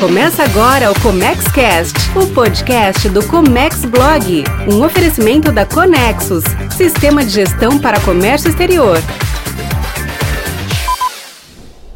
[0.00, 7.24] Começa agora o Comex Cast, o podcast do Comex Blog, um oferecimento da Conexus, sistema
[7.24, 8.98] de gestão para comércio exterior.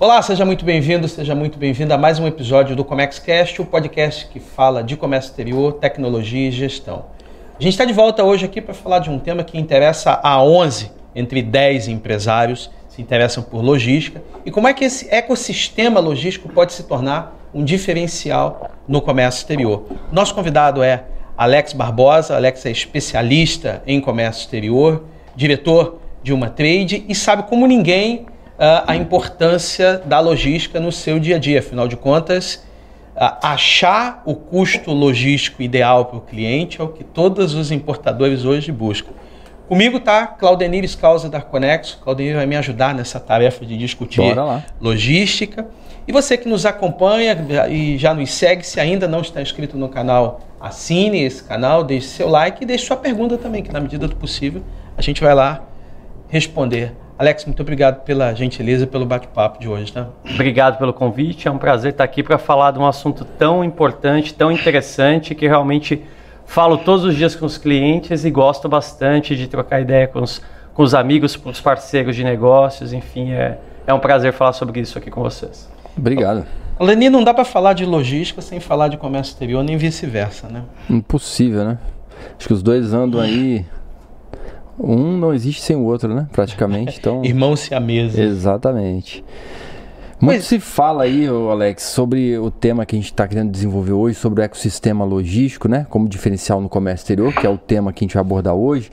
[0.01, 3.65] Olá, seja muito bem-vindo, seja muito bem-vinda a mais um episódio do Comex Cast, o
[3.65, 7.05] podcast que fala de comércio exterior, tecnologia e gestão.
[7.57, 10.43] A gente está de volta hoje aqui para falar de um tema que interessa a
[10.43, 16.48] 11 entre 10 empresários se interessam por logística e como é que esse ecossistema logístico
[16.48, 19.85] pode se tornar um diferencial no comércio exterior.
[20.11, 21.04] Nosso convidado é
[21.36, 22.36] Alex Barbosa.
[22.36, 25.04] Alex é especialista em comércio exterior,
[25.35, 31.18] diretor de uma trade e sabe como ninguém uh, a importância da logística no seu
[31.18, 31.59] dia a dia.
[31.59, 32.64] Afinal de contas,
[33.17, 38.45] uh, achar o custo logístico ideal para o cliente é o que todos os importadores
[38.45, 39.11] hoje buscam.
[39.69, 41.98] Comigo está Claudenir Scalza da Conexo.
[42.03, 44.34] Claudenir vai me ajudar nessa tarefa de discutir
[44.81, 45.67] logística.
[46.06, 47.36] E você que nos acompanha
[47.70, 52.09] e já nos segue, se ainda não está inscrito no canal, assine esse canal, deixe
[52.09, 54.62] seu like e deixe sua pergunta também, que na medida do possível
[54.97, 55.62] a gente vai lá
[56.28, 56.92] responder.
[57.19, 60.09] Alex, muito obrigado pela gentileza, pelo bate-papo de hoje, tá?
[60.28, 64.34] Obrigado pelo convite, é um prazer estar aqui para falar de um assunto tão importante,
[64.34, 66.03] tão interessante, que realmente
[66.44, 70.42] falo todos os dias com os clientes e gosto bastante de trocar ideia com os,
[70.75, 74.81] com os amigos, com os parceiros de negócios, enfim, é, é um prazer falar sobre
[74.81, 75.70] isso aqui com vocês.
[75.97, 76.47] Obrigado.
[76.81, 80.62] Leni, não dá para falar de logística sem falar de comércio exterior, nem vice-versa, né?
[80.91, 81.79] Impossível, né?
[82.37, 83.65] Acho que os dois andam aí.
[84.79, 86.27] Um não existe sem o outro, né?
[86.33, 86.99] Praticamente.
[86.99, 87.23] Então...
[87.25, 88.21] Irmão se a mesa.
[88.21, 89.25] Exatamente.
[90.21, 90.45] Muito Mas...
[90.45, 94.41] se fala aí, Alex, sobre o tema que a gente está querendo desenvolver hoje, sobre
[94.41, 95.87] o ecossistema logístico, né?
[95.91, 98.91] Como diferencial no comércio exterior, que é o tema que a gente vai abordar hoje.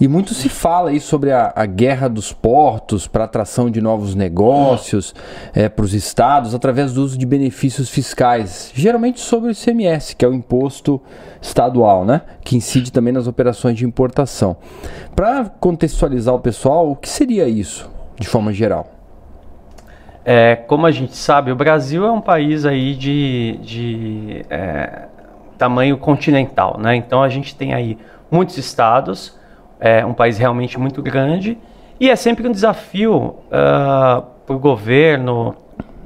[0.00, 4.14] E muito se fala aí sobre a, a guerra dos portos para atração de novos
[4.14, 5.14] negócios
[5.54, 10.24] é, para os estados através do uso de benefícios fiscais, geralmente sobre o ICMS, que
[10.24, 11.00] é o imposto
[11.40, 12.22] estadual, né?
[12.42, 14.56] Que incide também nas operações de importação.
[15.14, 17.88] Para contextualizar o pessoal, o que seria isso,
[18.18, 18.90] de forma geral?
[20.24, 25.02] É, como a gente sabe, o Brasil é um país aí de, de é,
[25.56, 26.96] tamanho continental, né?
[26.96, 27.96] Então a gente tem aí
[28.30, 29.38] muitos estados
[29.84, 31.58] é um país realmente muito grande
[32.00, 35.54] e é sempre um desafio uh, ah, para o governo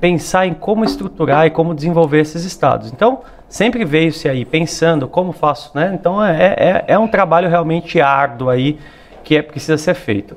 [0.00, 2.93] pensar em como estruturar e como desenvolver esses estados.
[2.93, 5.93] Então, sempre veio-se aí pensando como faço, né?
[5.94, 8.81] Então, é, é, é um trabalho realmente árduo aí
[9.22, 10.37] que é, precisa ser feito.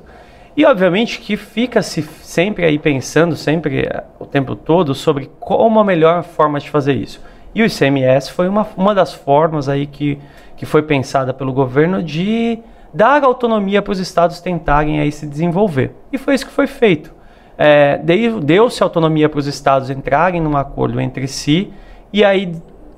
[0.56, 3.88] E, obviamente, que fica-se sempre aí pensando, sempre
[4.20, 7.20] o tempo todo, sobre como a melhor forma de fazer isso.
[7.52, 10.16] E o ICMS foi uma, uma das formas aí que,
[10.56, 15.94] que foi pensada pelo governo de dar autonomia para os estados tentarem aí se desenvolver.
[16.12, 17.12] E foi isso que foi feito.
[17.56, 18.00] É,
[18.42, 21.72] Deu-se autonomia para os estados entrarem num acordo entre si
[22.12, 22.52] e aí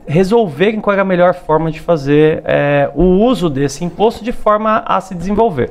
[0.06, 4.82] resolverem qual era a melhor forma de fazer é, o uso desse imposto de forma
[4.86, 5.70] a se desenvolver.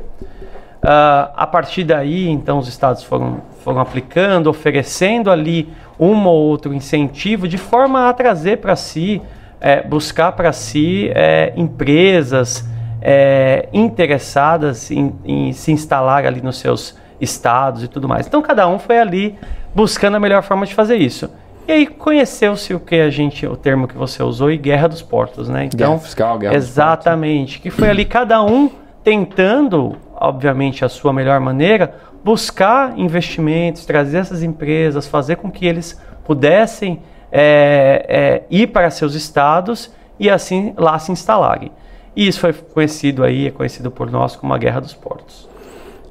[0.83, 6.73] Uh, a partir daí, então, os estados foram, foram aplicando, oferecendo ali um ou outro
[6.73, 9.21] incentivo de forma a trazer para si,
[9.61, 12.67] é, buscar para si é, empresas,
[13.05, 18.25] é, interessadas em, em, se instalar ali nos seus estados e tudo mais.
[18.25, 19.37] Então cada um foi ali
[19.75, 21.29] buscando a melhor forma de fazer isso.
[21.67, 25.01] E aí conheceu-se o que a gente, o termo que você usou, e guerra dos
[25.01, 25.65] portos, né?
[25.65, 27.59] Então, guerra fiscal, guerra Exatamente.
[27.59, 28.69] Que foi ali cada um
[29.03, 36.01] tentando, obviamente, a sua melhor maneira, buscar investimentos, trazer essas empresas, fazer com que eles
[36.25, 41.71] pudessem é, é, ir para seus estados e assim lá se instalarem.
[42.15, 45.47] E isso foi conhecido aí, é conhecido por nós como a Guerra dos Portos.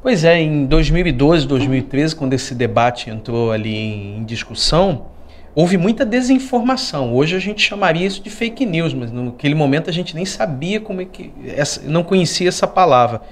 [0.03, 3.77] Pois é, em 2012, 2013, quando esse debate entrou ali
[4.17, 5.07] em discussão,
[5.55, 7.15] houve muita desinformação.
[7.15, 10.81] Hoje a gente chamaria isso de fake news, mas naquele momento a gente nem sabia
[10.81, 13.23] como é que essa, não conhecia essa palavra.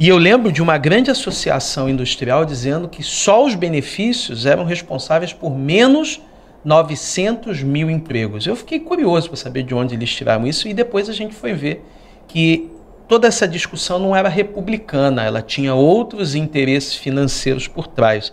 [0.00, 5.32] E eu lembro de uma grande associação industrial dizendo que só os benefícios eram responsáveis
[5.32, 6.20] por menos
[6.64, 8.46] 900 mil empregos.
[8.46, 11.52] Eu fiquei curioso para saber de onde eles tiraram isso e depois a gente foi
[11.52, 11.84] ver
[12.26, 12.70] que
[13.08, 18.32] toda essa discussão não era republicana, ela tinha outros interesses financeiros por trás.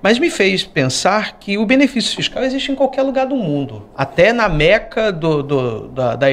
[0.00, 4.32] Mas me fez pensar que o benefício fiscal existe em qualquer lugar do mundo, até
[4.32, 6.26] na meca do, do, da, da,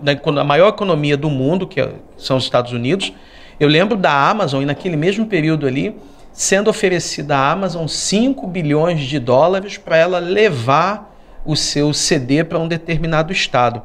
[0.00, 3.12] da, maior economia do mundo, que é, são os Estados Unidos.
[3.58, 5.96] Eu lembro da Amazon, e naquele mesmo período ali,
[6.32, 11.14] sendo oferecida à Amazon 5 bilhões de dólares para ela levar
[11.44, 13.82] o seu CD para um determinado estado.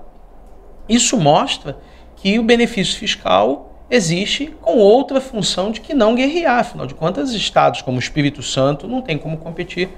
[0.87, 1.77] Isso mostra
[2.21, 6.59] que o benefício fiscal existe com outra função de que não guerrear.
[6.59, 9.89] Afinal de contas, estados como o Espírito Santo não tem como competir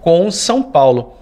[0.00, 1.14] com São Paulo.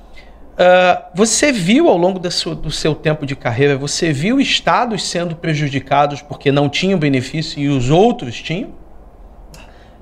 [0.55, 6.20] Uh, você viu ao longo do seu, tempo de carreira, você viu estados sendo prejudicados
[6.20, 8.70] porque não tinham benefício e os outros tinham?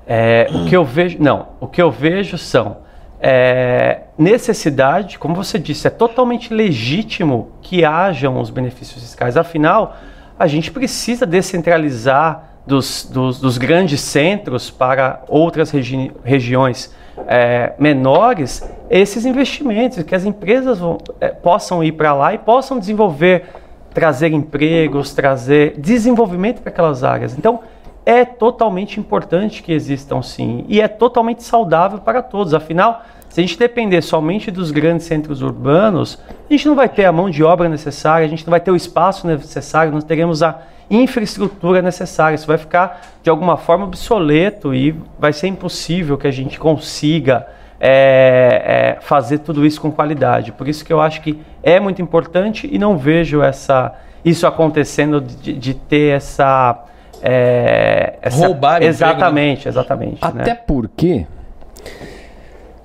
[0.07, 2.77] É, o que eu vejo, não, o que eu vejo são
[3.19, 9.37] é, necessidade, como você disse, é totalmente legítimo que hajam os benefícios fiscais.
[9.37, 9.95] Afinal,
[10.37, 16.93] a gente precisa descentralizar dos, dos, dos grandes centros para outras regi regiões
[17.25, 22.77] é, menores esses investimentos, que as empresas vão, é, possam ir para lá e possam
[22.77, 23.45] desenvolver,
[23.93, 27.37] trazer empregos, trazer desenvolvimento para aquelas áreas.
[27.37, 27.61] Então,
[28.05, 32.53] é totalmente importante que existam sim, e é totalmente saudável para todos.
[32.53, 36.19] Afinal, se a gente depender somente dos grandes centros urbanos,
[36.49, 38.71] a gente não vai ter a mão de obra necessária, a gente não vai ter
[38.71, 42.35] o espaço necessário, não teremos a infraestrutura necessária.
[42.35, 47.45] Isso vai ficar de alguma forma obsoleto e vai ser impossível que a gente consiga
[47.79, 50.51] é, é, fazer tudo isso com qualidade.
[50.51, 53.93] Por isso que eu acho que é muito importante e não vejo essa,
[54.23, 56.85] isso acontecendo de, de ter essa,
[57.21, 59.81] é, essa roubar exatamente, emprego, né?
[59.81, 60.17] exatamente.
[60.21, 60.59] Até né?
[60.65, 61.27] porque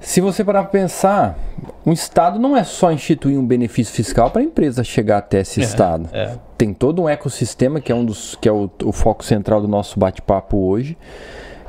[0.02, 1.38] se você parar para pensar,
[1.87, 5.60] um Estado não é só instituir um benefício fiscal para a empresa chegar até esse
[5.60, 6.08] é, Estado.
[6.12, 6.37] É.
[6.58, 9.69] Tem todo um ecossistema que é, um dos, que é o, o foco central do
[9.69, 10.99] nosso bate-papo hoje.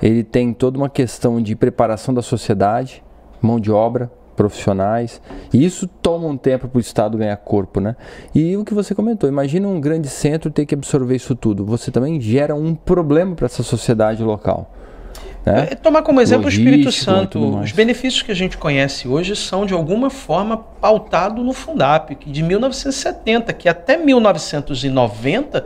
[0.01, 3.03] Ele tem toda uma questão de preparação da sociedade,
[3.41, 5.21] mão de obra, profissionais.
[5.53, 7.95] E isso toma um tempo para o Estado ganhar corpo, né?
[8.33, 11.63] E o que você comentou, imagina um grande centro ter que absorver isso tudo.
[11.65, 14.71] Você também gera um problema para essa sociedade local.
[15.45, 15.67] Né?
[15.71, 17.59] É, tomar como exemplo Logístico, o Espírito Santo.
[17.59, 22.43] Os benefícios que a gente conhece hoje são, de alguma forma, pautados no Fundap, de
[22.43, 25.65] 1970, que até 1990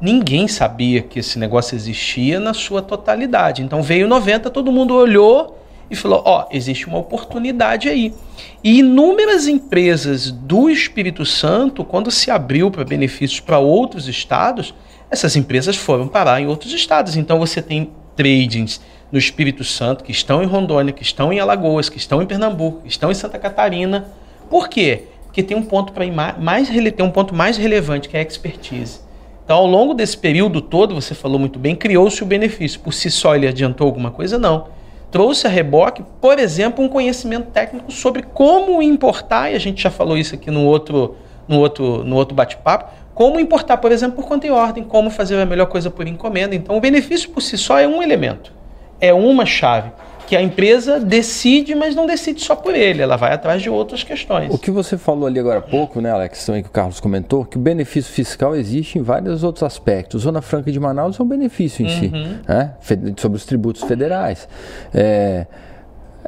[0.00, 3.62] ninguém sabia que esse negócio existia na sua totalidade.
[3.62, 5.58] Então veio 90, todo mundo olhou
[5.90, 8.14] e falou: ó, oh, existe uma oportunidade aí.
[8.62, 14.74] E inúmeras empresas do Espírito Santo, quando se abriu para benefícios para outros estados,
[15.10, 17.16] essas empresas foram parar em outros estados.
[17.16, 21.88] Então você tem tradings no Espírito Santo, que estão em Rondônia, que estão em Alagoas,
[21.88, 24.08] que estão em Pernambuco, que estão em Santa Catarina.
[24.50, 25.04] Por quê?
[25.24, 26.04] Porque tem um ponto para
[26.38, 29.00] mais tem um ponto mais relevante que é a expertise.
[29.44, 32.80] Então, ao longo desse período todo, você falou muito bem, criou-se o benefício.
[32.80, 34.38] Por si só ele adiantou alguma coisa?
[34.38, 34.66] Não.
[35.08, 39.90] Trouxe a reboque, por exemplo, um conhecimento técnico sobre como importar, e a gente já
[39.90, 41.14] falou isso aqui no outro,
[41.46, 45.40] no outro, no outro bate-papo, como importar, por exemplo, por conta e ordem, como fazer
[45.40, 46.56] a melhor coisa por encomenda.
[46.56, 48.55] Então, o benefício por si só é um elemento
[49.00, 49.90] é uma chave
[50.26, 54.02] que a empresa decide, mas não decide só por ele, ela vai atrás de outras
[54.02, 54.52] questões.
[54.52, 57.44] O que você falou ali agora há pouco, né, Alex, também que o Carlos comentou,
[57.44, 60.22] que o benefício fiscal existe em vários outros aspectos.
[60.22, 62.00] Zona Franca de Manaus é um benefício em uhum.
[62.00, 62.12] si,
[62.48, 62.74] né,
[63.16, 64.48] sobre os tributos federais.
[64.92, 65.46] É,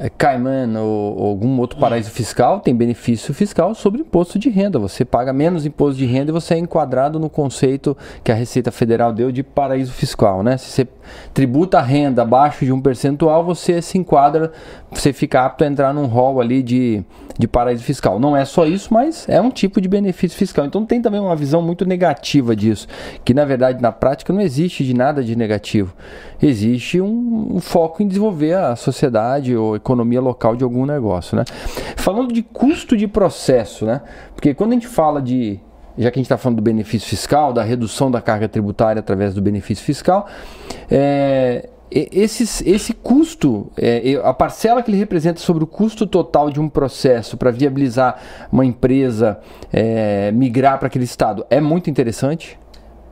[0.00, 4.78] é, Cayman ou, ou, algum outro paraíso fiscal tem benefício fiscal sobre imposto de renda.
[4.78, 8.70] Você paga menos imposto de renda e você é enquadrado no conceito que a Receita
[8.70, 10.56] Federal deu de paraíso fiscal, né?
[10.56, 10.88] Se você
[11.32, 14.52] tributa a renda abaixo de um percentual, você se enquadra,
[14.90, 17.02] você fica apto a entrar num rol ali de,
[17.38, 18.18] de paraíso fiscal.
[18.18, 20.64] Não é só isso, mas é um tipo de benefício fiscal.
[20.64, 22.86] Então tem também uma visão muito negativa disso,
[23.24, 25.94] que na verdade na prática não existe de nada de negativo.
[26.40, 31.44] Existe um, um foco em desenvolver a sociedade ou economia local de algum negócio, né?
[31.96, 34.00] Falando de custo de processo, né?
[34.34, 35.60] Porque quando a gente fala de
[35.98, 39.34] já que a gente está falando do benefício fiscal, da redução da carga tributária através
[39.34, 40.28] do benefício fiscal,
[40.90, 46.60] é, esse, esse custo, é, a parcela que ele representa sobre o custo total de
[46.60, 48.20] um processo para viabilizar
[48.52, 49.40] uma empresa
[49.72, 52.58] é, migrar para aquele estado é muito interessante?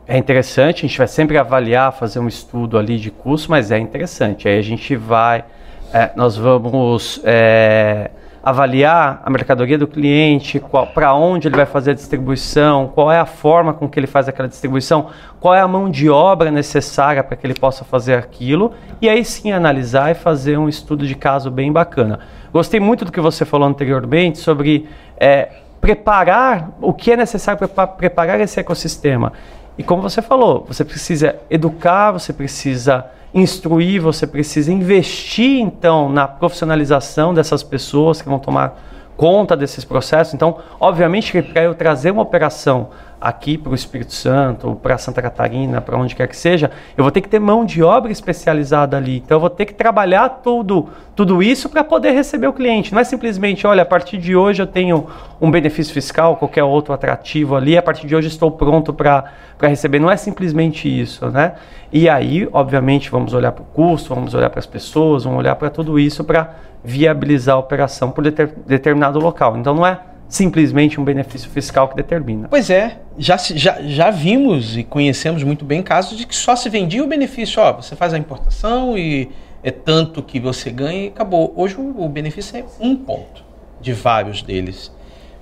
[0.06, 3.78] É interessante, a gente vai sempre avaliar, fazer um estudo ali de custo, mas é
[3.78, 4.46] interessante.
[4.46, 5.44] Aí a gente vai,
[5.92, 8.10] é, nós vamos é,
[8.46, 10.62] avaliar a mercadoria do cliente,
[10.94, 14.28] para onde ele vai fazer a distribuição, qual é a forma com que ele faz
[14.28, 15.08] aquela distribuição,
[15.40, 18.72] qual é a mão de obra necessária para que ele possa fazer aquilo,
[19.02, 22.20] e aí sim analisar e fazer um estudo de caso bem bacana.
[22.52, 25.48] Gostei muito do que você falou anteriormente sobre é,
[25.80, 29.32] preparar o que é necessário para preparar esse ecossistema.
[29.76, 36.26] E como você falou, você precisa educar, você precisa instruir, você precisa investir então na
[36.26, 38.82] profissionalização dessas pessoas que vão tomar
[39.14, 40.32] conta desses processos.
[40.32, 42.88] Então, obviamente que para eu trazer uma operação
[43.20, 47.10] aqui para o Espírito Santo, para Santa Catarina, para onde quer que seja, eu vou
[47.10, 49.18] ter que ter mão de obra especializada ali.
[49.18, 52.92] Então eu vou ter que trabalhar tudo, tudo isso para poder receber o cliente.
[52.92, 55.06] Não é simplesmente, olha, a partir de hoje eu tenho
[55.40, 59.32] um benefício fiscal, qualquer outro atrativo ali, a partir de hoje estou pronto para
[59.62, 59.98] receber.
[59.98, 61.54] Não é simplesmente isso, né?
[61.92, 65.54] E aí, obviamente, vamos olhar para o custo, vamos olhar para as pessoas, vamos olhar
[65.56, 66.54] para tudo isso para
[66.84, 69.56] viabilizar a operação por deter, determinado local.
[69.56, 72.48] Então não é simplesmente um benefício fiscal que determina.
[72.48, 76.68] Pois é, já, já, já vimos e conhecemos muito bem casos de que só se
[76.68, 77.62] vendia o benefício.
[77.62, 79.30] Ó, você faz a importação e
[79.62, 81.52] é tanto que você ganha e acabou.
[81.56, 83.44] Hoje o, o benefício é um ponto
[83.80, 84.92] de vários deles.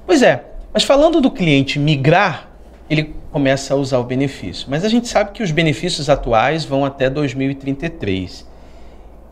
[0.06, 2.50] Pois é, mas falando do cliente migrar,
[2.88, 4.66] ele começa a usar o benefício.
[4.68, 8.46] Mas a gente sabe que os benefícios atuais vão até 2033.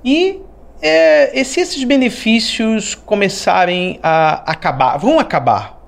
[0.04, 0.40] E
[0.82, 5.80] é, se esses benefícios começarem a acabar, vão acabar.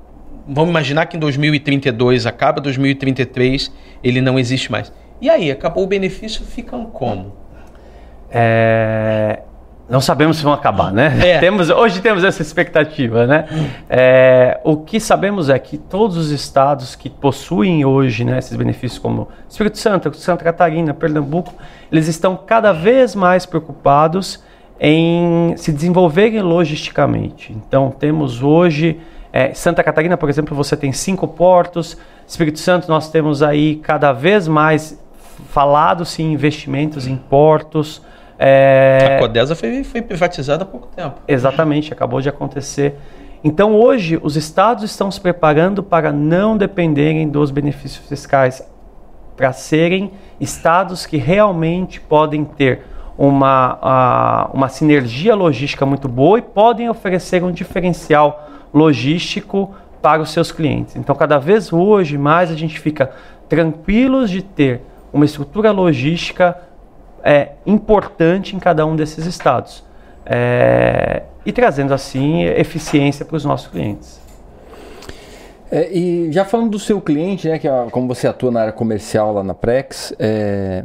[0.46, 3.72] Vamos imaginar que em 2032 acaba, 2033
[4.04, 4.92] ele não existe mais.
[5.20, 7.34] E aí, acabou o benefício, ficam como?
[8.30, 9.40] É,
[9.88, 11.18] não sabemos se vão acabar, né?
[11.22, 11.38] É.
[11.40, 13.46] Temos, hoje temos essa expectativa, né?
[13.88, 18.98] É, o que sabemos é que todos os estados que possuem hoje né, esses benefícios,
[18.98, 21.54] como Espírito Santo, Santa Catarina, Pernambuco,
[21.90, 24.43] eles estão cada vez mais preocupados
[24.81, 27.52] em se desenvolverem logisticamente.
[27.52, 29.00] Então, temos hoje,
[29.33, 34.12] é, Santa Catarina, por exemplo, você tem cinco portos, Espírito Santo, nós temos aí cada
[34.12, 34.99] vez mais
[35.49, 38.02] falado-se em investimentos em portos.
[38.38, 39.16] É...
[39.16, 41.16] A Codesa foi, foi privatizada há pouco tempo.
[41.28, 42.97] Exatamente, acabou de acontecer.
[43.43, 48.66] Então, hoje, os estados estão se preparando para não dependerem dos benefícios fiscais,
[49.37, 52.83] para serem estados que realmente podem ter
[53.16, 60.50] uma, uma sinergia logística muito boa e podem oferecer um diferencial logístico para os seus
[60.50, 60.97] clientes.
[60.97, 63.12] Então, cada vez hoje mais a gente fica
[63.49, 66.56] tranquilos de ter uma estrutura logística
[67.23, 69.85] é, importante em cada um desses estados
[70.26, 74.21] é, e trazendo assim eficiência para os nossos clientes.
[75.71, 78.73] É, e já falando do seu cliente, né, que é, como você atua na área
[78.73, 80.85] comercial lá na Prex, é,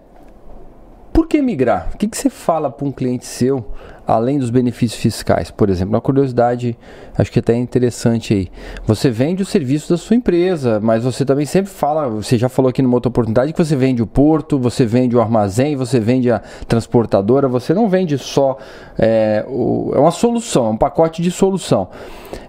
[1.19, 1.89] por que migrar?
[1.93, 3.65] O que, que você fala para um cliente seu,
[4.09, 5.51] além dos benefícios fiscais?
[5.51, 6.77] Por exemplo, uma curiosidade,
[7.17, 8.47] acho que até é interessante aí.
[8.85, 12.69] Você vende o serviço da sua empresa, mas você também sempre fala, você já falou
[12.69, 16.31] aqui numa outra oportunidade, que você vende o porto, você vende o armazém, você vende
[16.31, 18.57] a transportadora, você não vende só.
[18.97, 21.89] É, o, é uma solução, é um pacote de solução.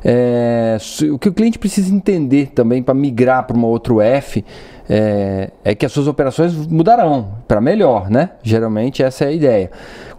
[0.03, 0.79] É,
[1.13, 4.45] o que o cliente precisa entender também para migrar para uma outra F
[4.93, 8.31] é, é que as suas operações mudarão para melhor, né?
[8.43, 9.71] Geralmente essa é a ideia.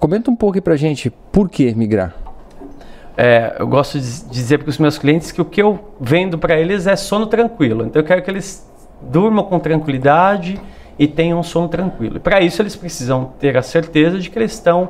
[0.01, 2.15] Comenta um pouco aí para gente por que migrar.
[3.15, 6.59] É, eu gosto de dizer para os meus clientes que o que eu vendo para
[6.59, 7.85] eles é sono tranquilo.
[7.85, 8.67] Então eu quero que eles
[8.99, 10.59] durmam com tranquilidade
[10.97, 12.17] e tenham um sono tranquilo.
[12.17, 14.89] E para isso eles precisam ter a certeza de que eles estão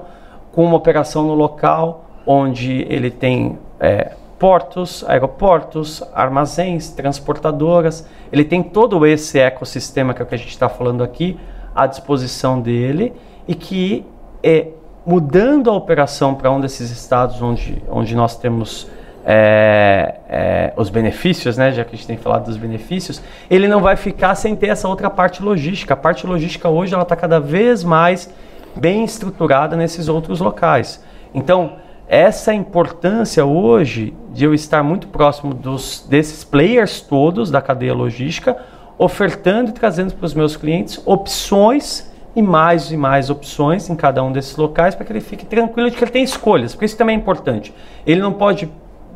[0.53, 8.07] com uma operação no local onde ele tem é, portos, aeroportos, armazéns, transportadoras.
[8.31, 11.37] Ele tem todo esse ecossistema que é o que a gente está falando aqui
[11.75, 13.11] à disposição dele
[13.45, 14.05] e que
[14.41, 14.67] é
[15.05, 18.87] mudando a operação para um desses estados onde, onde nós temos
[19.25, 23.81] é, é, os benefícios, né, já que a gente tem falado dos benefícios, ele não
[23.81, 25.93] vai ficar sem ter essa outra parte logística.
[25.93, 28.29] A parte logística hoje ela está cada vez mais
[28.75, 31.03] bem estruturada nesses outros locais.
[31.33, 31.73] Então,
[32.07, 38.57] essa importância hoje de eu estar muito próximo dos, desses players todos da cadeia logística,
[38.97, 44.23] ofertando e trazendo para os meus clientes opções e mais e mais opções em cada
[44.23, 46.97] um desses locais para que ele fique tranquilo de que ele tem escolhas, porque isso
[46.97, 47.73] também é importante.
[48.05, 48.69] Ele não pode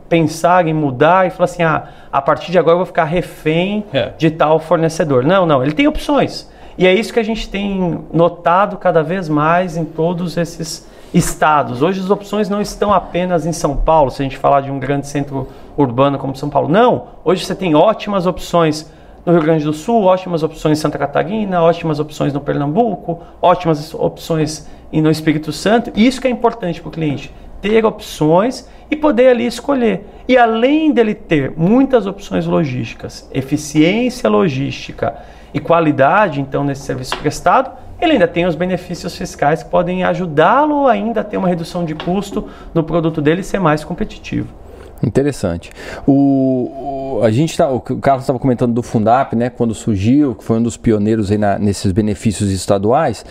[0.10, 3.86] pensar em mudar e falar assim, ah, a partir de agora eu vou ficar refém
[3.92, 4.12] é.
[4.18, 5.24] de tal fornecedor.
[5.24, 6.50] Não, não, ele tem opções.
[6.78, 11.82] E é isso que a gente tem notado cada vez mais em todos esses estados.
[11.82, 14.78] Hoje as opções não estão apenas em São Paulo, se a gente falar de um
[14.78, 16.68] grande centro urbano como São Paulo.
[16.68, 18.92] Não, hoje você tem ótimas opções
[19.26, 23.94] no Rio Grande do Sul, ótimas opções em Santa Catarina, ótimas opções no Pernambuco, ótimas
[23.94, 25.92] opções no Espírito Santo.
[25.96, 30.06] Isso que é importante para o cliente, ter opções e poder ali escolher.
[30.28, 35.16] E além dele ter muitas opções logísticas, eficiência logística
[35.54, 40.86] e qualidade, então, nesse serviço prestado, ele ainda tem os benefícios fiscais que podem ajudá-lo
[40.86, 44.65] ainda a ter uma redução de custo no produto dele e ser mais competitivo.
[45.06, 45.72] Interessante.
[46.08, 50.44] O, o, a gente tá, o Carlos estava comentando do Fundap, né, quando surgiu, que
[50.44, 53.24] foi um dos pioneiros aí na, nesses benefícios estaduais.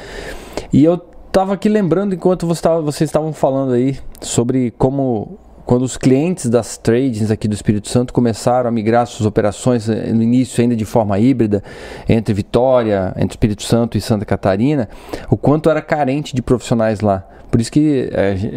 [0.72, 5.82] E eu estava aqui lembrando enquanto você tava, vocês estavam falando aí sobre como quando
[5.82, 10.22] os clientes das tradings aqui do Espírito Santo começaram a migrar suas operações eh, no
[10.22, 11.62] início ainda de forma híbrida
[12.08, 14.88] entre Vitória, entre Espírito Santo e Santa Catarina,
[15.30, 17.26] o quanto era carente de profissionais lá.
[17.50, 18.10] Por isso que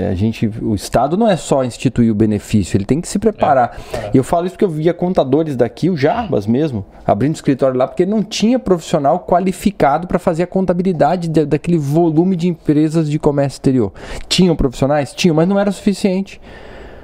[0.09, 3.79] a gente, o Estado não é só instituir o benefício, ele tem que se preparar.
[3.93, 4.11] É, é.
[4.13, 7.87] E eu falo isso porque eu via contadores daqui, o Jarbas mesmo, abrindo escritório lá,
[7.87, 13.09] porque ele não tinha profissional qualificado para fazer a contabilidade de, daquele volume de empresas
[13.09, 13.93] de comércio exterior.
[14.27, 15.13] Tinham profissionais?
[15.13, 16.41] Tinham, mas não era suficiente.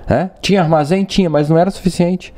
[0.08, 0.30] É?
[0.42, 1.04] Tinha armazém?
[1.04, 2.34] Tinha, mas não era suficiente.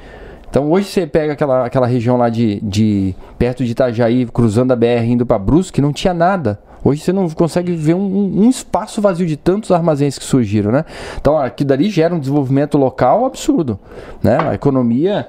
[0.50, 4.76] Então hoje você pega aquela, aquela região lá de, de perto de Itajaí, cruzando a
[4.76, 6.60] BR indo para Brusque, não tinha nada.
[6.86, 10.86] Hoje você não consegue ver um, um, espaço vazio de tantos armazéns que surgiram, né?
[11.20, 13.80] Então aquilo dali gera um desenvolvimento local absurdo,
[14.22, 14.38] né?
[14.40, 15.28] A economia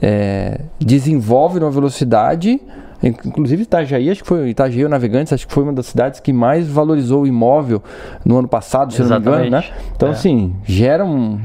[0.00, 2.60] é, desenvolve numa velocidade
[3.02, 6.32] Inclusive Itajaí, acho que foi Itajaí ou Navegantes, acho que foi uma das cidades que
[6.32, 7.82] mais valorizou o imóvel
[8.24, 9.24] no ano passado, se Exatamente.
[9.26, 9.74] não me engano, né?
[9.96, 10.12] Então, é.
[10.12, 11.40] assim, gera um,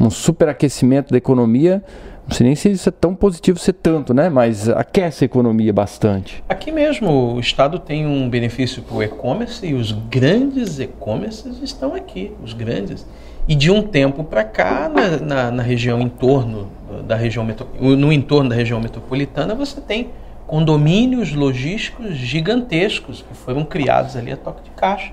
[0.00, 1.82] um superaquecimento da economia.
[2.26, 4.28] Não sei nem se isso é tão positivo ser tanto, né?
[4.28, 6.42] Mas aquece a economia bastante.
[6.48, 11.94] Aqui mesmo o Estado tem um benefício para o e-commerce e os grandes e-commerces estão
[11.94, 13.06] aqui, os grandes.
[13.48, 16.68] E de um tempo para cá, na, na, na, região em torno
[17.06, 17.46] da região
[17.80, 20.10] no entorno da região metropolitana, você tem
[20.46, 25.12] condomínios logísticos gigantescos que foram criados ali a toque de caixa.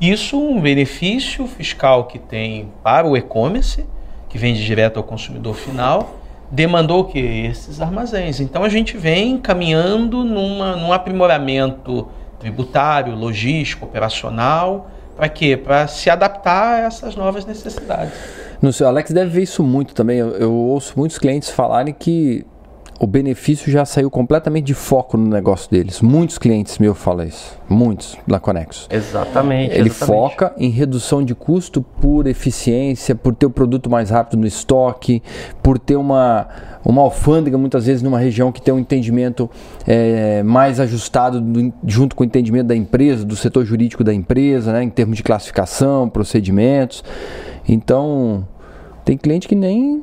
[0.00, 3.86] Isso um benefício fiscal que tem para o e-commerce,
[4.34, 6.16] que vende direto ao consumidor final,
[6.50, 8.40] demandou que esses armazéns.
[8.40, 12.08] Então a gente vem caminhando numa, num aprimoramento
[12.40, 15.56] tributário, logístico, operacional, para quê?
[15.56, 18.12] Para se adaptar a essas novas necessidades.
[18.60, 20.18] No seu Alex deve ver isso muito também.
[20.18, 22.44] Eu, eu ouço muitos clientes falarem que
[23.00, 26.00] o benefício já saiu completamente de foco no negócio deles.
[26.00, 27.58] Muitos clientes meus falam isso.
[27.68, 28.86] Muitos da Conexo.
[28.90, 29.74] Exatamente.
[29.74, 30.22] Ele exatamente.
[30.22, 35.22] foca em redução de custo por eficiência, por ter o produto mais rápido no estoque,
[35.62, 36.46] por ter uma,
[36.84, 39.50] uma alfândega muitas vezes numa região que tem um entendimento
[39.86, 44.72] é, mais ajustado do, junto com o entendimento da empresa, do setor jurídico da empresa,
[44.72, 47.02] né, em termos de classificação, procedimentos.
[47.68, 48.46] Então,
[49.04, 50.02] tem cliente que nem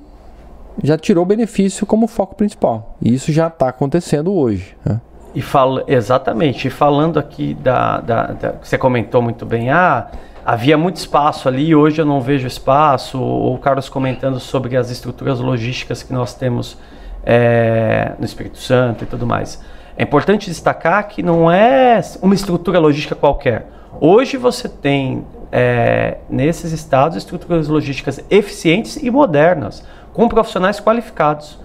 [0.83, 2.95] já tirou benefício como foco principal.
[3.01, 4.75] E isso já está acontecendo hoje.
[4.85, 4.99] Né?
[5.33, 6.67] E fala, exatamente.
[6.67, 10.07] E falando aqui da, da, da, Você comentou muito bem, ah,
[10.45, 13.19] havia muito espaço ali, hoje eu não vejo espaço.
[13.19, 16.77] Ou o Carlos comentando sobre as estruturas logísticas que nós temos
[17.23, 19.61] é, no Espírito Santo e tudo mais.
[19.97, 23.67] É importante destacar que não é uma estrutura logística qualquer.
[23.99, 31.59] Hoje você tem é, nesses estados estruturas logísticas eficientes e modernas com profissionais qualificados.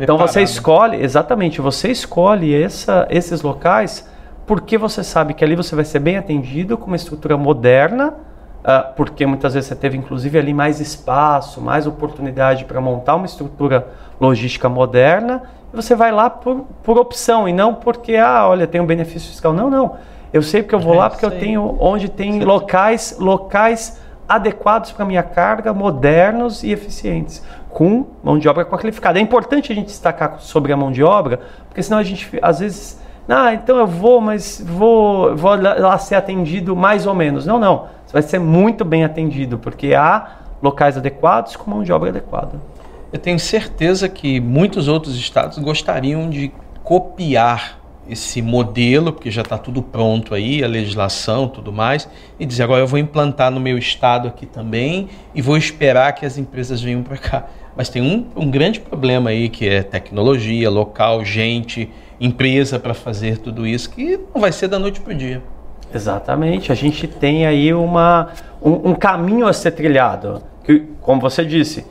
[0.00, 4.08] Então você escolhe, exatamente, você escolhe essa, esses locais
[4.46, 8.14] porque você sabe que ali você vai ser bem atendido com uma estrutura moderna,
[8.64, 13.26] uh, porque muitas vezes você teve inclusive ali mais espaço, mais oportunidade para montar uma
[13.26, 13.86] estrutura
[14.18, 18.80] logística moderna, e você vai lá por, por opção e não porque, ah, olha, tem
[18.80, 19.52] um benefício fiscal.
[19.52, 19.96] Não, não.
[20.32, 24.92] Eu sei porque eu vou é lá porque eu tenho onde tem locais, locais adequados
[24.92, 27.42] para minha carga, modernos e eficientes
[27.78, 29.20] com mão de obra qualificada.
[29.20, 31.38] É importante a gente destacar sobre a mão de obra,
[31.68, 36.16] porque senão a gente às vezes, ah, então eu vou, mas vou, vou lá ser
[36.16, 37.46] atendido mais ou menos.
[37.46, 37.86] Não, não.
[38.04, 42.60] Você vai ser muito bem atendido, porque há locais adequados com mão de obra adequada.
[43.12, 46.50] Eu tenho certeza que muitos outros estados gostariam de
[46.82, 47.77] copiar
[48.08, 52.80] esse modelo, porque já está tudo pronto aí, a legislação, tudo mais, e dizer agora
[52.80, 57.02] eu vou implantar no meu estado aqui também e vou esperar que as empresas venham
[57.02, 57.46] para cá.
[57.76, 61.88] Mas tem um, um grande problema aí que é tecnologia, local, gente,
[62.20, 65.42] empresa para fazer tudo isso, que não vai ser da noite para o dia.
[65.94, 71.44] Exatamente, a gente tem aí uma, um, um caminho a ser trilhado, que, como você
[71.44, 71.86] disse, o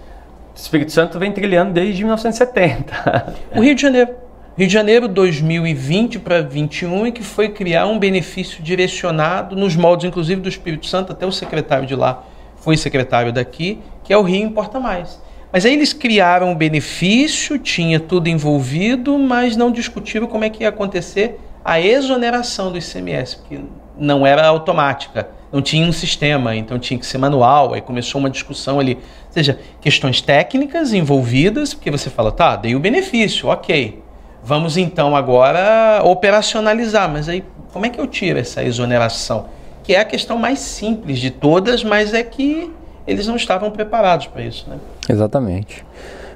[0.59, 3.35] Espírito Santo vem trilhando desde 1970.
[3.55, 4.26] O Rio de Janeiro
[4.57, 10.07] Rio de Janeiro 2020 para 21 e que foi criar um benefício direcionado nos moldes
[10.07, 12.23] inclusive do Espírito Santo, até o secretário de lá
[12.55, 15.21] foi secretário daqui, que é o Rio Importa Mais.
[15.53, 20.63] Mas aí eles criaram o benefício, tinha tudo envolvido, mas não discutiram como é que
[20.63, 23.59] ia acontecer a exoneração do ICMS, porque
[23.95, 28.29] não era automática, não tinha um sistema, então tinha que ser manual, aí começou uma
[28.29, 28.95] discussão ali.
[28.95, 34.06] Ou seja, questões técnicas envolvidas, porque você fala, tá, dei o benefício, ok.
[34.43, 39.45] Vamos então agora operacionalizar, mas aí como é que eu tiro essa exoneração?
[39.83, 42.71] Que é a questão mais simples de todas, mas é que
[43.05, 44.77] eles não estavam preparados para isso, né?
[45.07, 45.85] Exatamente.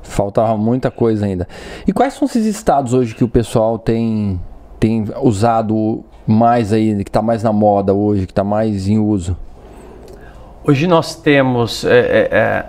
[0.03, 1.47] Faltava muita coisa ainda.
[1.87, 4.39] E quais são esses estados hoje que o pessoal tem,
[4.79, 9.37] tem usado mais aí, que está mais na moda hoje, que está mais em uso?
[10.63, 12.65] Hoje nós temos é, é, é,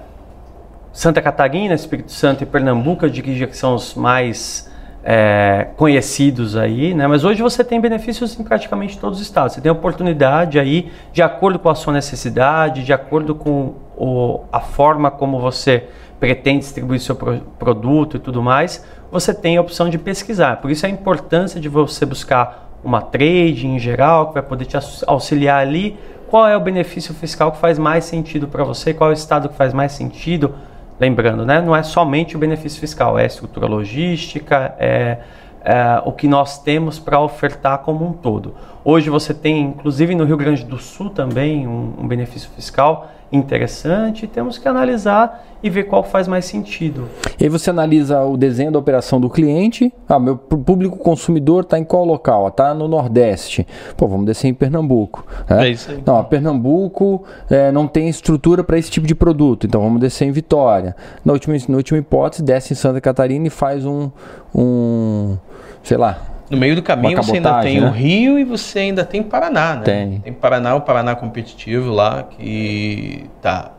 [0.92, 4.71] Santa Catarina, Espírito Santo e Pernambuco, eu diria que são os mais
[5.04, 7.06] é, conhecidos aí, né?
[7.06, 9.54] Mas hoje você tem benefícios em praticamente todos os estados.
[9.54, 14.60] Você tem oportunidade aí, de acordo com a sua necessidade, de acordo com o, a
[14.60, 15.84] forma como você
[16.20, 20.60] pretende distribuir seu pro, produto e tudo mais, você tem a opção de pesquisar.
[20.60, 24.76] Por isso a importância de você buscar uma trade em geral, que vai poder te
[25.06, 29.12] auxiliar ali, qual é o benefício fiscal que faz mais sentido para você, qual é
[29.12, 30.54] o estado que faz mais sentido
[31.02, 35.18] lembrando, né, não é somente o benefício fiscal, é a estrutura logística, é,
[35.64, 38.54] é o que nós temos para ofertar como um todo.
[38.84, 44.26] Hoje você tem, inclusive no Rio Grande do Sul também, um, um benefício fiscal interessante,
[44.26, 47.08] temos que analisar e ver qual faz mais sentido.
[47.40, 49.92] E aí você analisa o desenho da operação do cliente.
[50.08, 52.48] Ah, meu público consumidor está em qual local?
[52.48, 53.66] Está no Nordeste.
[53.96, 55.24] Pô, vamos descer em Pernambuco.
[55.48, 55.68] Né?
[55.68, 56.02] É isso aí.
[56.04, 60.32] Não, Pernambuco é, não tem estrutura para esse tipo de produto, então vamos descer em
[60.32, 60.94] Vitória.
[61.24, 64.10] Na última, na última hipótese, desce em Santa Catarina e faz um,
[64.54, 65.36] um
[65.82, 66.18] sei lá,
[66.52, 67.88] no meio do caminho você ainda tem né?
[67.88, 69.82] o Rio e você ainda tem Paraná, né?
[69.82, 70.20] Tem.
[70.20, 73.72] Tem Paraná, o Paraná competitivo lá, que tá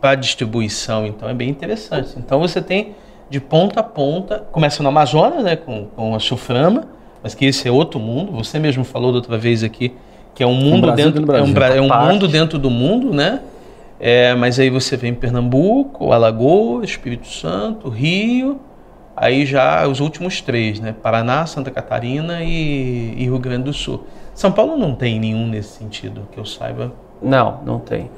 [0.00, 2.14] para distribuição, então é bem interessante.
[2.16, 2.94] Então você tem
[3.28, 6.84] de ponta a ponta, começa no Amazonas, né, com, com a Suframa,
[7.22, 8.30] mas que esse é outro mundo.
[8.32, 9.92] Você mesmo falou da outra vez aqui
[10.34, 13.40] que é um mundo dentro, é um, é um mundo dentro do mundo, né?
[14.00, 18.60] É, mas aí você vem Pernambuco, Alagoas, Espírito Santo, Rio,
[19.16, 20.94] Aí já os últimos três, né?
[21.02, 24.06] Paraná, Santa Catarina e, e Rio Grande do Sul.
[24.34, 26.92] São Paulo não tem nenhum nesse sentido, que eu saiba.
[27.20, 28.10] Não, não tem.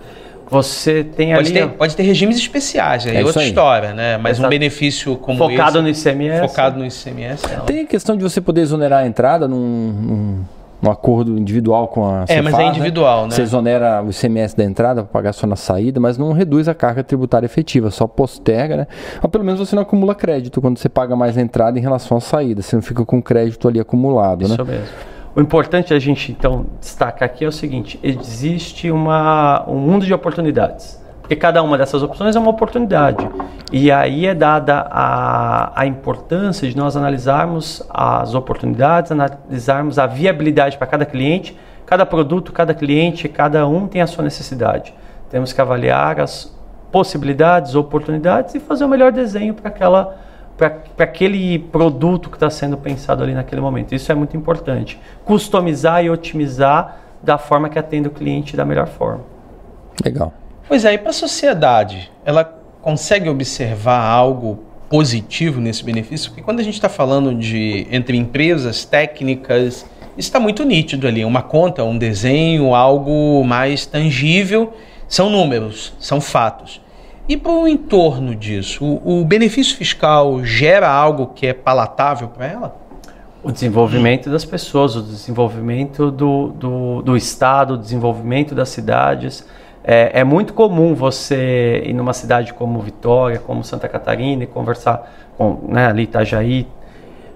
[0.48, 1.52] Você tem pode ali.
[1.52, 3.48] Ter, pode ter regimes especiais, aí é outra aí.
[3.48, 4.16] história, né?
[4.18, 4.46] Mas Exato.
[4.46, 6.48] um benefício como focado esse, no ICMS.
[6.48, 7.42] Focado no ICMS.
[7.56, 7.64] Não.
[7.64, 10.44] Tem a questão de você poder exonerar a entrada num, num
[10.84, 13.28] um acordo individual com a É, mas é individual, né?
[13.28, 13.30] né?
[13.30, 16.74] Você exonera o ICMS da entrada para pagar só na saída, mas não reduz a
[16.74, 18.86] carga tributária efetiva, só posterga, né?
[19.22, 22.16] Mas pelo menos você não acumula crédito quando você paga mais a entrada em relação
[22.16, 24.54] à saída, você não fica com crédito ali acumulado, Isso né?
[24.54, 25.14] Isso mesmo.
[25.36, 30.14] O importante a gente então destacar aqui é o seguinte: existe uma, um mundo de
[30.14, 31.02] oportunidades.
[31.24, 33.26] Porque cada uma dessas opções é uma oportunidade.
[33.72, 40.76] E aí é dada a, a importância de nós analisarmos as oportunidades, analisarmos a viabilidade
[40.76, 41.58] para cada cliente.
[41.86, 44.92] Cada produto, cada cliente, cada um tem a sua necessidade.
[45.30, 46.54] Temos que avaliar as
[46.92, 50.18] possibilidades, oportunidades e fazer o melhor desenho para aquela
[50.58, 53.94] para aquele produto que está sendo pensado ali naquele momento.
[53.94, 55.00] Isso é muito importante.
[55.24, 59.22] Customizar e otimizar da forma que atende o cliente da melhor forma.
[60.04, 60.32] Legal.
[60.66, 62.44] Pois é, e para a sociedade, ela
[62.80, 66.30] consegue observar algo positivo nesse benefício?
[66.30, 69.84] Porque quando a gente está falando de entre empresas técnicas,
[70.16, 74.72] está muito nítido ali, uma conta, um desenho, algo mais tangível,
[75.06, 76.80] são números, são fatos.
[77.28, 82.46] E para o entorno disso, o, o benefício fiscal gera algo que é palatável para
[82.46, 82.76] ela?
[83.42, 89.44] O desenvolvimento das pessoas, o desenvolvimento do, do, do Estado, o desenvolvimento das cidades.
[89.86, 95.12] É, é, muito comum você ir numa cidade como Vitória, como Santa Catarina e conversar
[95.36, 96.66] com né, ali Itajaí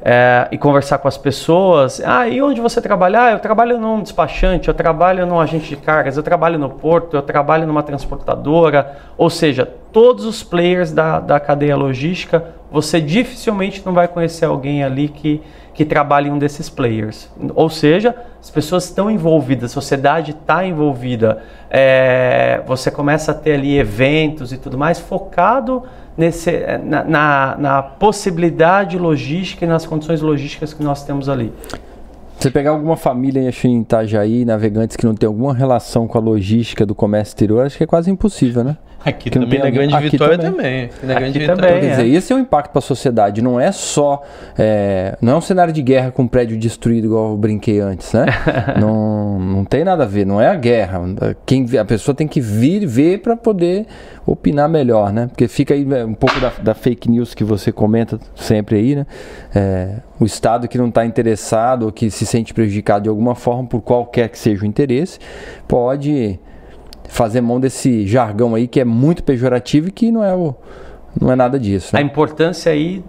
[0.01, 2.01] é, e conversar com as pessoas.
[2.05, 3.23] Ah, e onde você trabalha?
[3.23, 7.17] Ah, eu trabalho num despachante, eu trabalho num agente de cargas, eu trabalho no porto,
[7.17, 8.97] eu trabalho numa transportadora.
[9.19, 14.83] Ou seja, todos os players da, da cadeia logística, você dificilmente não vai conhecer alguém
[14.83, 15.43] ali que
[15.79, 17.31] que trabalha em um desses players.
[17.55, 18.12] Ou seja,
[18.43, 21.41] as pessoas estão envolvidas, a sociedade está envolvida.
[21.71, 25.85] É, você começa a ter ali eventos e tudo mais focado
[26.17, 26.51] nesse,
[26.85, 31.53] na, na, na possibilidade logística e nas condições logísticas que nós temos ali.
[32.37, 36.85] Você pegar alguma família em Itajaí, navegantes que não tem alguma relação com a logística
[36.85, 38.77] do comércio exterior, acho que é quase impossível, né?
[39.05, 40.53] Aqui que também na Grande aqui Vitória também.
[40.53, 40.85] também.
[40.85, 41.63] Aqui na Grande aqui Vitória.
[41.63, 41.81] também.
[41.81, 42.17] Quer dizer, é.
[42.17, 43.41] esse é o impacto para a sociedade.
[43.41, 44.23] Não é só.
[44.59, 48.27] É, não é um cenário de guerra com prédio destruído, igual eu brinquei antes, né?
[48.81, 50.27] não, não tem nada a ver.
[50.27, 51.01] Não é a guerra.
[51.47, 53.87] Quem, a pessoa tem que vir ver para poder
[54.27, 55.29] opinar melhor, né?
[55.29, 58.97] Porque fica aí é, um pouco da, da fake news que você comenta sempre aí,
[58.97, 59.07] né?
[59.55, 63.69] É, o Estado que não está interessado ou que se sente prejudicado de alguma forma
[63.69, 65.19] por qualquer que seja o interesse,
[65.69, 66.39] pode
[67.09, 70.55] fazer mão desse jargão aí que é muito pejorativo e que não é, o,
[71.21, 71.94] não é nada disso.
[71.94, 72.01] Né?
[72.01, 73.03] A importância aí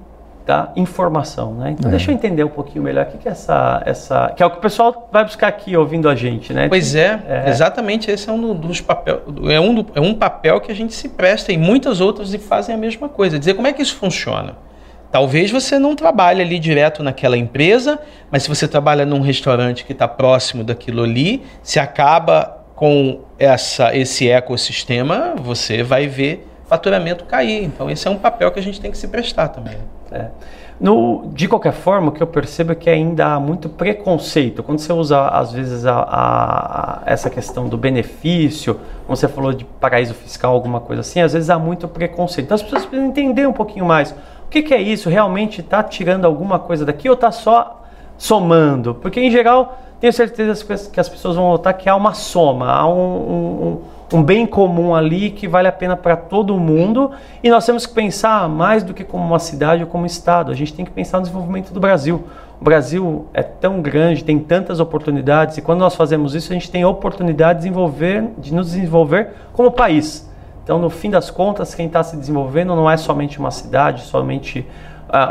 [0.50, 1.76] da informação, né?
[1.78, 1.92] Então é.
[1.92, 4.34] deixa eu entender um pouquinho melhor o que, que é essa, essa.
[4.36, 6.68] Que é o que o pessoal vai buscar aqui ouvindo a gente, né?
[6.68, 7.50] Pois é, é.
[7.50, 9.20] exatamente esse é um dos papéis.
[9.48, 12.74] É um, é um papel que a gente se presta e muitas outras e fazem
[12.74, 13.38] a mesma coisa.
[13.38, 14.56] Dizer como é que isso funciona.
[15.12, 18.00] Talvez você não trabalhe ali direto naquela empresa,
[18.32, 23.94] mas se você trabalha num restaurante que está próximo daquilo ali, se acaba com essa,
[23.94, 27.66] esse ecossistema, você vai ver faturamento cair.
[27.66, 29.76] Então, esse é um papel que a gente tem que se prestar também.
[30.10, 30.28] É.
[30.80, 34.64] No, de qualquer forma, o que eu percebo é que ainda há muito preconceito.
[34.64, 39.66] Quando você usa, às vezes, a, a, essa questão do benefício, como você falou de
[39.66, 42.46] paraíso fiscal, alguma coisa assim, às vezes há muito preconceito.
[42.46, 44.12] Então, as pessoas precisam entender um pouquinho mais.
[44.12, 45.10] O que, que é isso?
[45.10, 47.84] Realmente está tirando alguma coisa daqui ou está só
[48.20, 48.94] somando?
[48.94, 52.88] Porque, em geral, tenho certeza que as pessoas vão notar que há uma soma, há
[52.88, 53.82] um,
[54.14, 57.12] um, um bem comum ali que vale a pena para todo mundo
[57.44, 60.52] e nós temos que pensar mais do que como uma cidade ou como estado.
[60.52, 62.24] A gente tem que pensar no desenvolvimento do Brasil.
[62.62, 66.70] O Brasil é tão grande, tem tantas oportunidades e quando nós fazemos isso a gente
[66.70, 70.30] tem a oportunidade de, desenvolver, de nos desenvolver como país.
[70.64, 74.68] Então, no fim das contas, quem está se desenvolvendo não é somente uma cidade, somente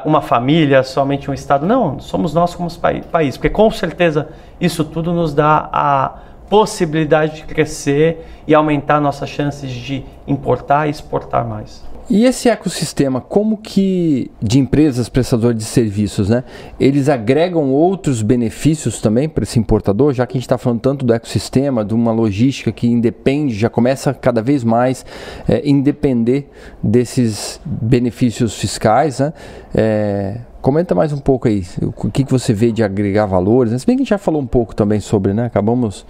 [0.04, 1.66] uma família, somente um estado.
[1.66, 4.28] Não, somos nós como país, porque com certeza
[4.60, 6.14] isso tudo nos dá a
[6.48, 11.87] possibilidade de crescer e aumentar nossas chances de importar e exportar mais.
[12.10, 16.42] E esse ecossistema, como que de empresas prestadoras de serviços, né?
[16.80, 21.04] Eles agregam outros benefícios também para esse importador, já que a gente está falando tanto
[21.04, 25.04] do ecossistema, de uma logística que independe, já começa cada vez mais
[25.46, 26.46] é, independer
[26.82, 29.34] desses benefícios fiscais, né?
[29.74, 33.78] É, comenta mais um pouco aí, o que, que você vê de agregar valores, né?
[33.78, 35.44] se bem que a gente já falou um pouco também sobre, né?
[35.44, 36.06] Acabamos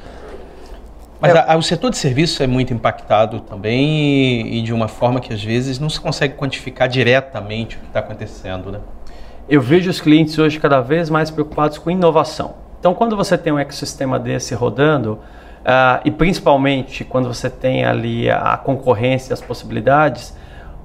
[1.21, 1.39] mas é.
[1.39, 5.21] a, a, o setor de serviço é muito impactado também e, e, de uma forma
[5.21, 8.81] que às vezes não se consegue quantificar diretamente o que está acontecendo, né?
[9.49, 12.55] Eu vejo os clientes hoje cada vez mais preocupados com inovação.
[12.79, 18.31] Então, quando você tem um ecossistema desse rodando, uh, e principalmente quando você tem ali
[18.31, 20.37] a concorrência, as possibilidades,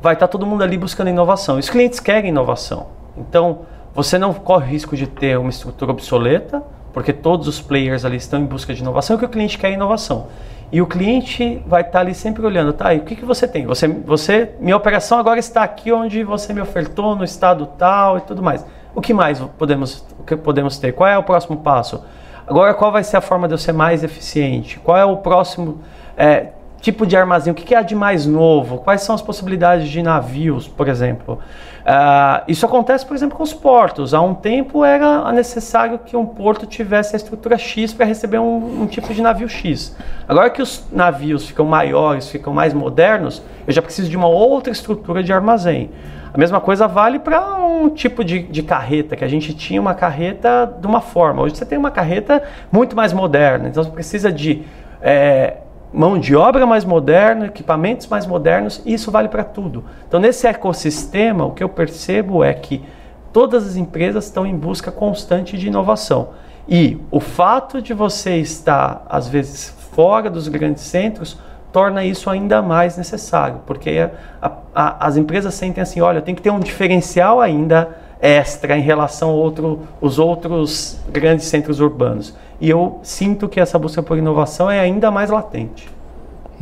[0.02, 1.58] vai estar tá todo mundo ali buscando inovação.
[1.58, 2.88] Os clientes querem inovação.
[3.18, 3.60] Então,
[3.94, 8.18] você não corre o risco de ter uma estrutura obsoleta, porque todos os players ali
[8.18, 10.28] estão em busca de inovação, que o cliente quer inovação.
[10.72, 13.66] E o cliente vai estar ali sempre olhando, tá, e o que, que você tem?
[13.66, 18.22] Você, você, minha operação agora está aqui onde você me ofertou, no estado tal e
[18.22, 18.66] tudo mais.
[18.96, 20.92] O que mais podemos, o que podemos ter?
[20.94, 22.04] Qual é o próximo passo?
[22.46, 24.80] Agora, qual vai ser a forma de eu ser mais eficiente?
[24.80, 25.80] Qual é o próximo
[26.18, 26.50] é,
[26.82, 27.52] tipo de armazém?
[27.52, 28.80] O que, que há de mais novo?
[28.80, 31.40] Quais são as possibilidades de navios, por exemplo?
[31.84, 34.14] Uh, isso acontece, por exemplo, com os portos.
[34.14, 38.84] Há um tempo era necessário que um porto tivesse a estrutura X para receber um,
[38.84, 39.96] um, tipo de navio X.
[40.28, 44.72] Agora que os navios ficam maiores, ficam mais modernos, eu já preciso de uma outra
[44.72, 45.90] estrutura de armazém.
[46.34, 49.94] A mesma coisa vale para um tipo de, de, carreta, que a gente tinha uma
[49.94, 51.44] carreta de uma forma.
[51.44, 52.42] Hoje você tem uma carreta
[52.72, 54.64] muito mais moderna, então você precisa de
[55.02, 55.58] é,
[55.94, 59.84] mão de obra mais moderna, equipamentos mais modernos, isso vale para tudo.
[60.08, 62.84] Então, nesse ecossistema, o que eu percebo é que
[63.32, 66.30] todas as empresas estão em busca constante de inovação.
[66.68, 71.38] E o fato de você estar, às vezes, fora dos grandes centros,
[71.72, 74.10] torna isso ainda mais necessário, porque
[74.42, 78.82] a, a, as empresas sentem assim, olha, tem que ter um diferencial ainda extra em
[78.82, 79.82] relação aos outro,
[80.18, 82.34] outros grandes centros urbanos.
[82.62, 85.90] E eu sinto que essa busca por inovação é ainda mais latente.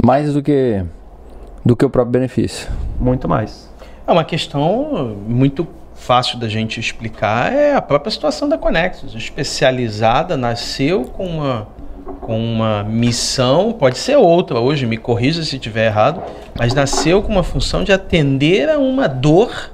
[0.03, 0.83] Mais do que
[1.63, 2.67] do que o próprio benefício.
[2.99, 3.69] Muito mais.
[4.07, 10.35] É uma questão muito fácil da gente explicar é a própria situação da Conexus, especializada,
[10.35, 11.67] nasceu com uma
[12.21, 16.23] com uma missão, pode ser outra hoje, me corrija se estiver errado,
[16.57, 19.71] mas nasceu com uma função de atender a uma dor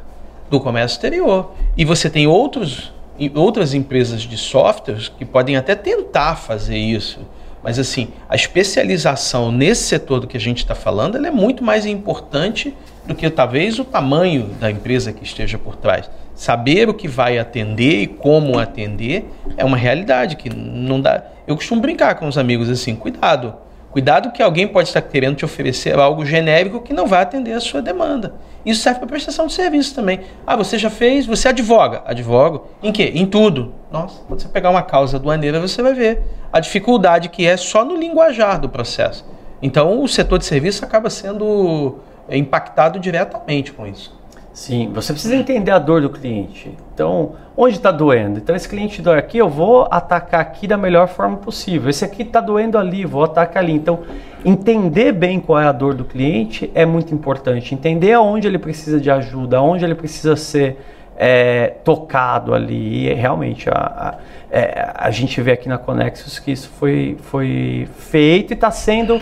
[0.50, 1.52] do comércio exterior.
[1.76, 2.92] E você tem outros
[3.34, 7.20] outras empresas de softwares que podem até tentar fazer isso.
[7.64, 11.86] Mas assim, a especialização nesse setor do que a gente está falando, é muito mais
[11.86, 16.10] importante do que talvez o tamanho da empresa que esteja por trás.
[16.36, 21.24] Saber o que vai atender e como atender é uma realidade que não dá.
[21.48, 23.56] Eu costumo brincar com os amigos assim, cuidado.
[23.92, 27.60] Cuidado que alguém pode estar querendo te oferecer algo genérico que não vai atender a
[27.60, 28.36] sua demanda.
[28.66, 30.22] Isso serve para prestação de serviço também.
[30.46, 32.04] Ah, você já fez, você advoga.
[32.06, 33.12] Advogo em quê?
[33.16, 33.74] Em tudo.
[33.92, 36.22] Nossa, quando você pegar uma causa aduaneira, você vai ver
[36.52, 39.26] a dificuldade que é só no linguajar do processo.
[39.62, 41.98] Então, o setor de serviço acaba sendo
[42.30, 44.17] impactado diretamente com isso.
[44.58, 46.76] Sim, você precisa entender a dor do cliente.
[46.92, 48.40] Então, onde está doendo?
[48.40, 51.92] Então, esse cliente dói aqui, eu vou atacar aqui da melhor forma possível.
[51.92, 53.74] Esse aqui está doendo ali, vou atacar ali.
[53.74, 54.00] Então,
[54.44, 57.76] entender bem qual é a dor do cliente é muito importante.
[57.76, 60.84] Entender aonde ele precisa de ajuda, aonde ele precisa ser
[61.16, 63.10] é, tocado ali.
[63.10, 64.16] E realmente, a, a,
[64.50, 69.22] é, a, gente vê aqui na Conexus que isso foi, foi feito e está sendo,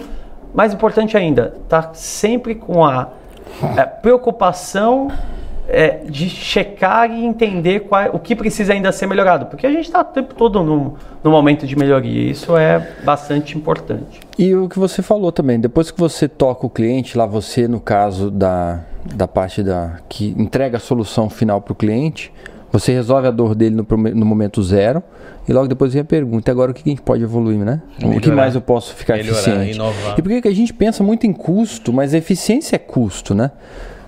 [0.54, 3.10] mais importante ainda, está sempre com a
[3.78, 5.10] é, preocupação
[5.68, 9.86] é, de checar e entender qual, o que precisa ainda ser melhorado, porque a gente
[9.86, 14.20] está o tempo todo no, no momento de melhoria, e isso é bastante importante.
[14.38, 17.80] E o que você falou também, depois que você toca o cliente, lá você no
[17.80, 18.82] caso da,
[19.16, 22.32] da parte da que entrega a solução final para o cliente,
[22.80, 25.02] você resolve a dor dele no, no, momento zero
[25.48, 27.82] e logo depois vem a pergunta: agora o que a gente pode evoluir, né?
[27.98, 29.76] Melhorar, o que mais eu posso ficar melhorar, eficiente?
[29.76, 30.16] Inovar.
[30.18, 33.52] E por que a gente pensa muito em custo, mas eficiência é custo, né?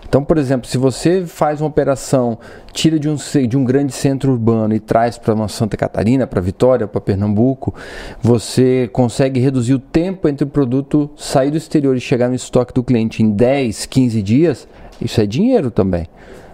[0.08, 2.40] Então, por exemplo, se você faz uma operação,
[2.72, 6.40] tira de um, de um grande centro urbano e traz para uma Santa Catarina, para
[6.40, 7.74] Vitória, para Pernambuco,
[8.22, 12.74] você consegue reduzir o tempo entre o produto sair do exterior e chegar no estoque
[12.74, 14.68] do cliente em 10, 15 dias,
[15.02, 16.08] isso é dinheiro também.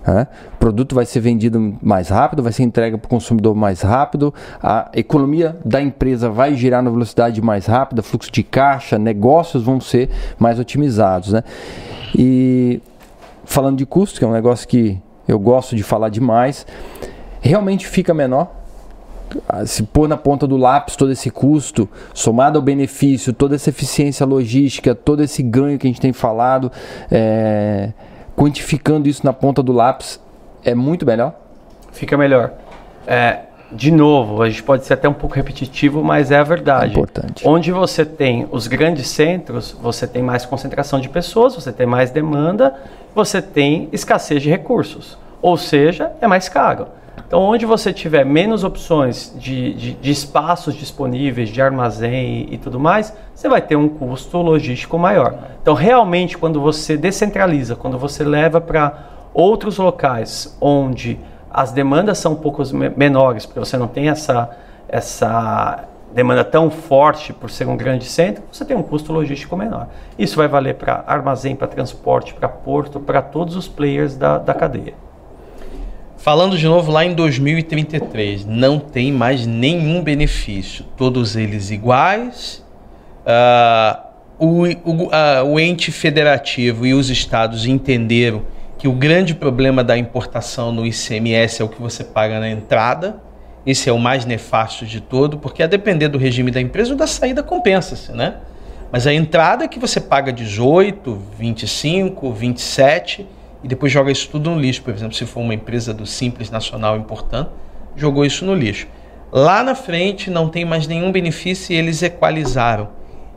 [0.05, 0.27] Né?
[0.55, 4.33] O produto vai ser vendido mais rápido, vai ser entregue para o consumidor mais rápido,
[4.61, 9.79] a economia da empresa vai girar na velocidade mais rápida, fluxo de caixa, negócios vão
[9.79, 11.33] ser mais otimizados.
[11.33, 11.43] Né?
[12.17, 12.81] E
[13.45, 16.65] falando de custo, que é um negócio que eu gosto de falar demais,
[17.41, 18.51] realmente fica menor.
[19.47, 23.69] Ah, se pôr na ponta do lápis todo esse custo, somado ao benefício, toda essa
[23.69, 26.71] eficiência logística, todo esse ganho que a gente tem falado,
[27.09, 27.93] é,
[28.35, 30.19] quantificando isso na ponta do lápis,
[30.63, 31.33] é muito melhor?
[31.91, 32.51] Fica melhor.
[33.05, 33.39] É,
[33.71, 36.91] de novo, a gente pode ser até um pouco repetitivo, mas é a verdade.
[36.91, 37.47] É importante.
[37.47, 42.11] Onde você tem os grandes centros, você tem mais concentração de pessoas, você tem mais
[42.11, 42.75] demanda,
[43.15, 45.17] você tem escassez de recursos.
[45.41, 46.87] Ou seja, é mais caro.
[47.33, 52.57] Então, onde você tiver menos opções de, de, de espaços disponíveis, de armazém e, e
[52.59, 55.39] tudo mais, você vai ter um custo logístico maior.
[55.59, 58.99] Então, realmente, quando você descentraliza, quando você leva para
[59.33, 61.19] outros locais onde
[61.49, 62.61] as demandas são um pouco
[62.95, 64.55] menores, porque você não tem essa,
[64.87, 69.87] essa demanda tão forte por ser um grande centro, você tem um custo logístico menor.
[70.19, 74.53] Isso vai valer para armazém, para transporte, para porto, para todos os players da, da
[74.53, 74.93] cadeia.
[76.23, 82.63] Falando de novo lá em 2033, não tem mais nenhum benefício, todos eles iguais.
[83.27, 84.01] Uh,
[84.39, 88.43] o, o, uh, o ente federativo e os estados entenderam
[88.77, 93.21] que o grande problema da importação no ICMS é o que você paga na entrada.
[93.65, 96.95] Esse é o mais nefasto de todo, porque a depender do regime da empresa, o
[96.95, 98.35] da saída compensa-se, né?
[98.93, 103.27] Mas a entrada é que você paga 18, 25, 27
[103.63, 104.83] e depois joga isso tudo no lixo.
[104.83, 107.49] Por exemplo, se for uma empresa do Simples Nacional importando,
[107.95, 108.87] jogou isso no lixo.
[109.31, 112.89] Lá na frente não tem mais nenhum benefício e eles equalizaram.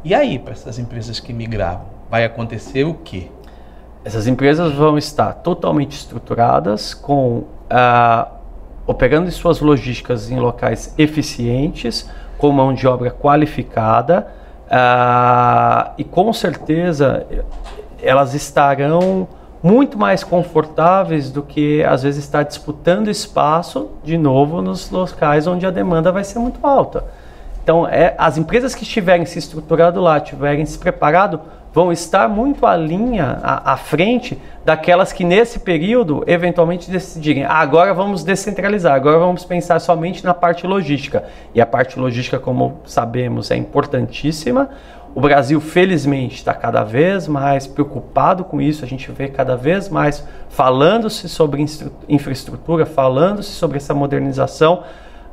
[0.04, 3.28] E aí, para essas empresas que migravam, vai acontecer o quê?
[4.04, 8.36] Essas empresas vão estar totalmente estruturadas com uh,
[8.86, 12.08] operando suas logísticas em locais eficientes,
[12.38, 14.28] com mão de obra qualificada
[14.66, 17.26] uh, e com certeza
[18.00, 19.26] elas estarão
[19.62, 25.66] muito mais confortáveis do que às vezes estar disputando espaço de novo nos locais onde
[25.66, 27.04] a demanda vai ser muito alta.
[27.62, 31.40] Então, é, as empresas que estiverem se estruturado lá, tiverem se preparado,
[31.76, 37.56] vão estar muito à linha, à, à, frente daquelas que nesse período eventualmente decidirem, ah,
[37.56, 41.24] agora vamos descentralizar, agora vamos pensar somente na parte logística.
[41.54, 44.70] E a parte logística, como sabemos, é importantíssima.
[45.16, 49.88] O Brasil, felizmente, está cada vez mais preocupado com isso, a gente vê cada vez
[49.88, 51.64] mais falando-se sobre
[52.06, 54.82] infraestrutura, falando-se sobre essa modernização.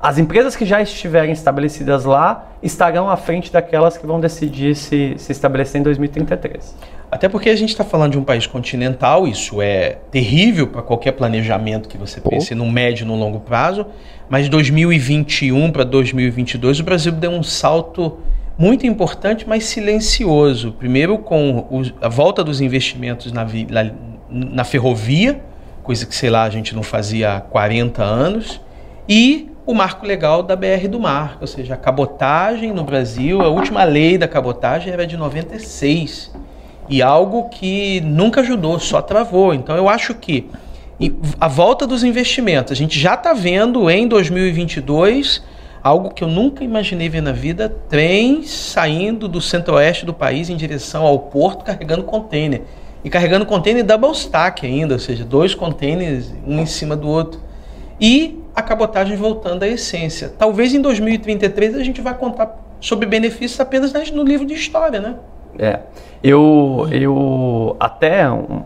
[0.02, 5.16] As empresas que já estiverem estabelecidas lá estarão à frente daquelas que vão decidir se,
[5.18, 6.78] se estabelecer em 2033.
[7.12, 11.12] Até porque a gente está falando de um país continental, isso é terrível para qualquer
[11.12, 13.86] planejamento que você pense no médio e no longo prazo,
[14.30, 18.18] mas 2021 para 2022 o Brasil deu um salto
[18.58, 20.74] muito importante, mas silencioso.
[20.74, 23.92] Primeiro com a volta dos investimentos na, na,
[24.30, 25.42] na ferrovia,
[25.84, 28.62] coisa que, sei lá, a gente não fazia há 40 anos,
[29.08, 33.50] e o marco legal da BR do Mar, ou seja, a cabotagem no Brasil, a
[33.50, 36.32] última lei da cabotagem era de 96
[36.90, 39.54] e algo que nunca ajudou, só travou.
[39.54, 40.50] Então eu acho que
[41.40, 45.42] a volta dos investimentos, a gente já está vendo em 2022
[45.84, 50.56] algo que eu nunca imaginei ver na vida, trens saindo do centro-oeste do país em
[50.56, 52.62] direção ao porto carregando container.
[53.04, 57.42] E carregando container double stack ainda, ou seja, dois containers um em cima do outro.
[58.00, 60.32] E a cabotagem voltando à essência.
[60.38, 65.16] Talvez em 2033 a gente vai contar sobre benefícios apenas no livro de história, né?
[65.58, 65.80] É.
[66.24, 68.64] Eu, eu até um,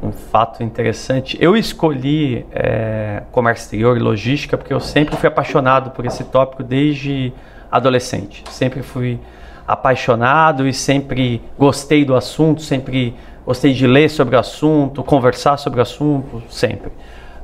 [0.00, 5.90] um, fato interessante, eu escolhi é, comércio exterior e logística porque eu sempre fui apaixonado
[5.90, 7.32] por esse tópico desde
[7.70, 8.44] adolescente.
[8.48, 9.18] Sempre fui
[9.66, 15.80] apaixonado e sempre gostei do assunto, sempre gostei de ler sobre o assunto, conversar sobre
[15.80, 16.90] o assunto, sempre.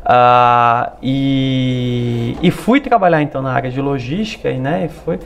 [0.06, 5.18] Uh, e, e, fui trabalhar então na área de logística e né, foi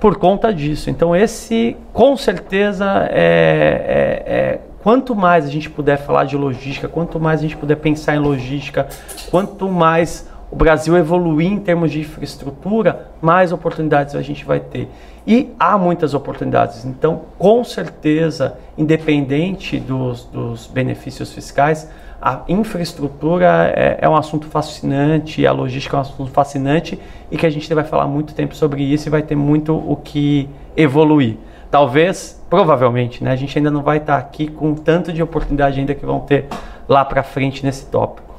[0.00, 0.90] por conta disso.
[0.90, 6.88] Então esse com certeza é, é, é, quanto mais a gente puder falar de logística,
[6.88, 8.86] quanto mais a gente puder pensar em logística,
[9.30, 14.88] quanto mais o Brasil evoluir em termos de infraestrutura, mais oportunidades a gente vai ter.
[15.28, 16.86] E há muitas oportunidades.
[16.86, 21.86] Então, com certeza, independente dos, dos benefícios fiscais,
[22.20, 26.98] a infraestrutura é, é, um assunto fascinante, a logística é um assunto fascinante
[27.30, 29.96] e que a gente vai falar muito tempo sobre isso e vai ter muito o
[29.96, 31.36] que evoluir.
[31.70, 35.94] Talvez, provavelmente, né, a gente ainda não vai estar aqui com tanto de oportunidade ainda
[35.94, 36.46] que vão ter
[36.88, 38.34] lá para frente nesse tópico.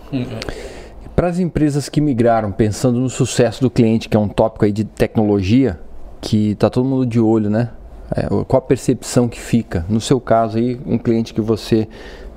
[1.16, 4.72] Para as empresas que migraram, pensando no sucesso do cliente, que é um tópico aí
[4.72, 5.80] de tecnologia,
[6.22, 7.70] que está todo mundo de olho, né?
[8.16, 9.86] É, qual a percepção que fica?
[9.88, 11.88] No seu caso aí, um cliente que você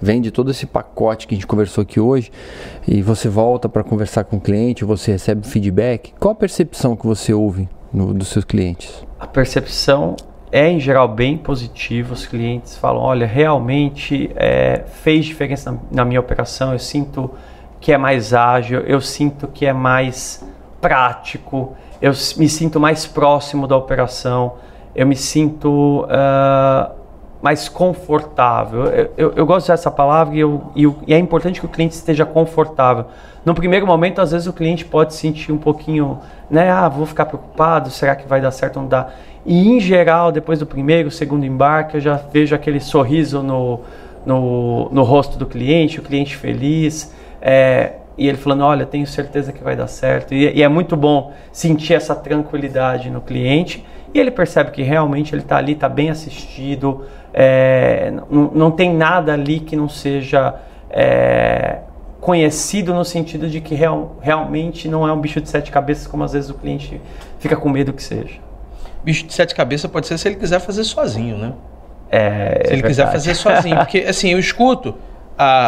[0.01, 2.30] vende todo esse pacote que a gente conversou aqui hoje
[2.87, 7.07] e você volta para conversar com o cliente, você recebe feedback, qual a percepção que
[7.07, 9.07] você ouve no, dos seus clientes?
[9.18, 10.16] A percepção
[10.51, 12.12] é em geral bem positiva.
[12.12, 16.72] Os clientes falam: olha, realmente é, fez diferença na, na minha operação.
[16.72, 17.30] Eu sinto
[17.80, 20.45] que é mais ágil, eu sinto que é mais
[20.80, 24.55] prático, eu me sinto mais próximo da operação
[24.94, 26.94] eu me sinto uh,
[27.40, 28.84] mais confortável.
[28.84, 32.24] Eu, eu, eu, gosto dessa palavra e, eu, e, é importante que o cliente esteja
[32.26, 33.07] confortável.
[33.44, 36.18] No primeiro momento, às vezes o cliente pode sentir um pouquinho,
[36.50, 36.70] né?
[36.70, 39.09] Ah, vou ficar preocupado, será que vai dar certo ou não dá?
[39.44, 43.80] E em geral, depois do primeiro, segundo embarque, eu já vejo aquele sorriso no,
[44.24, 47.12] no, no rosto do cliente, o cliente feliz.
[47.40, 50.32] É, e ele falando, olha, tenho certeza que vai dar certo.
[50.32, 55.34] E, e é muito bom sentir essa tranquilidade no cliente e ele percebe que realmente
[55.34, 57.04] ele está ali, está bem assistido,
[57.34, 60.54] é, não, não tem nada ali que não seja
[60.88, 61.78] é,
[62.20, 66.22] conhecido no sentido de que real, realmente não é um bicho de sete cabeças, como
[66.22, 67.00] às vezes o cliente
[67.40, 68.38] fica com medo que seja.
[69.02, 71.54] Bicho de sete cabeças pode ser se ele quiser fazer sozinho, né?
[72.08, 73.76] É, se ele é quiser fazer sozinho.
[73.78, 74.94] Porque, assim, eu escuto,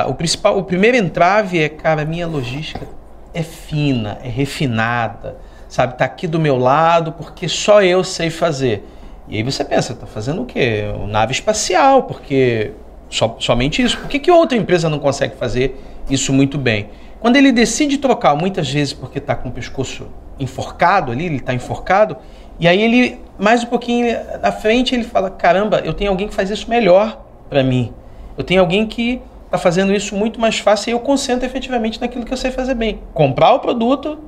[0.09, 2.87] o principal, o primeiro entrave é, cara, minha logística
[3.33, 5.37] é fina, é refinada
[5.75, 5.99] sabe?
[5.99, 8.87] Tá aqui do meu lado porque só eu sei fazer.
[9.27, 10.85] E aí você pensa, tá fazendo o quê?
[10.95, 12.71] Uma nave espacial, porque
[13.11, 13.99] só, somente isso.
[13.99, 16.91] Por que, que outra empresa não consegue fazer isso muito bem?
[17.19, 20.07] Quando ele decide trocar, muitas vezes porque está com o pescoço
[20.39, 22.19] enforcado ali, ele está enforcado,
[22.61, 26.35] e aí ele, mais um pouquinho à frente, ele fala: caramba, eu tenho alguém que
[26.35, 27.93] faz isso melhor para mim.
[28.39, 29.21] Eu tenho alguém que
[29.55, 32.75] está fazendo isso muito mais fácil e eu concentro efetivamente naquilo que eu sei fazer
[32.75, 33.01] bem.
[33.13, 34.19] Comprar o produto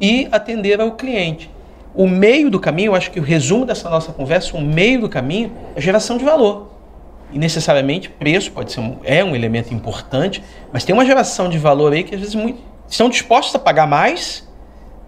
[0.00, 1.50] e atender ao cliente.
[1.94, 5.08] O meio do caminho, eu acho que o resumo dessa nossa conversa, o meio do
[5.08, 6.70] caminho é geração de valor.
[7.32, 11.58] E necessariamente preço pode ser um, é um elemento importante, mas tem uma geração de
[11.58, 14.48] valor aí que às vezes muito, estão dispostos a pagar mais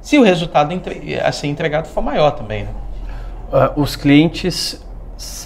[0.01, 2.65] se o resultado entre, a ser entregado for maior também.
[2.65, 2.71] Né?
[3.53, 4.85] Uh, os clientes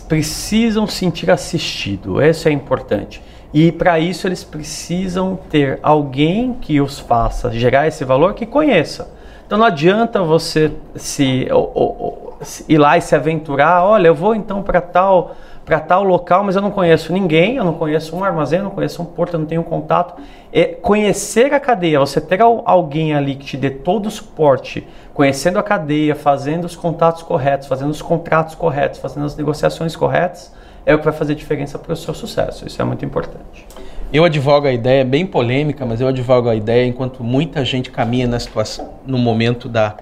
[0.09, 3.23] precisam sentir assistido, isso é importante.
[3.57, 9.11] E para isso eles precisam ter alguém que os faça gerar esse valor que conheça.
[9.47, 14.15] Então não adianta você se, ou, ou, se ir lá e se aventurar, olha, eu
[14.15, 15.35] vou então para tal
[15.65, 18.71] para tal local, mas eu não conheço ninguém, eu não conheço um armazém, eu não
[18.71, 20.21] conheço um porto, eu não tenho contato.
[20.53, 25.59] É conhecer a cadeia, você ter alguém ali que te dê todo o suporte, conhecendo
[25.59, 30.53] a cadeia, fazendo os contatos corretos, fazendo os contratos corretos, fazendo as negociações corretas,
[30.87, 32.65] é o que vai fazer diferença para o seu sucesso.
[32.67, 33.67] Isso é muito importante.
[34.13, 38.29] Eu advogo a ideia, bem polêmica, mas eu advogo a ideia enquanto muita gente caminha
[38.29, 39.97] na situação, no momento da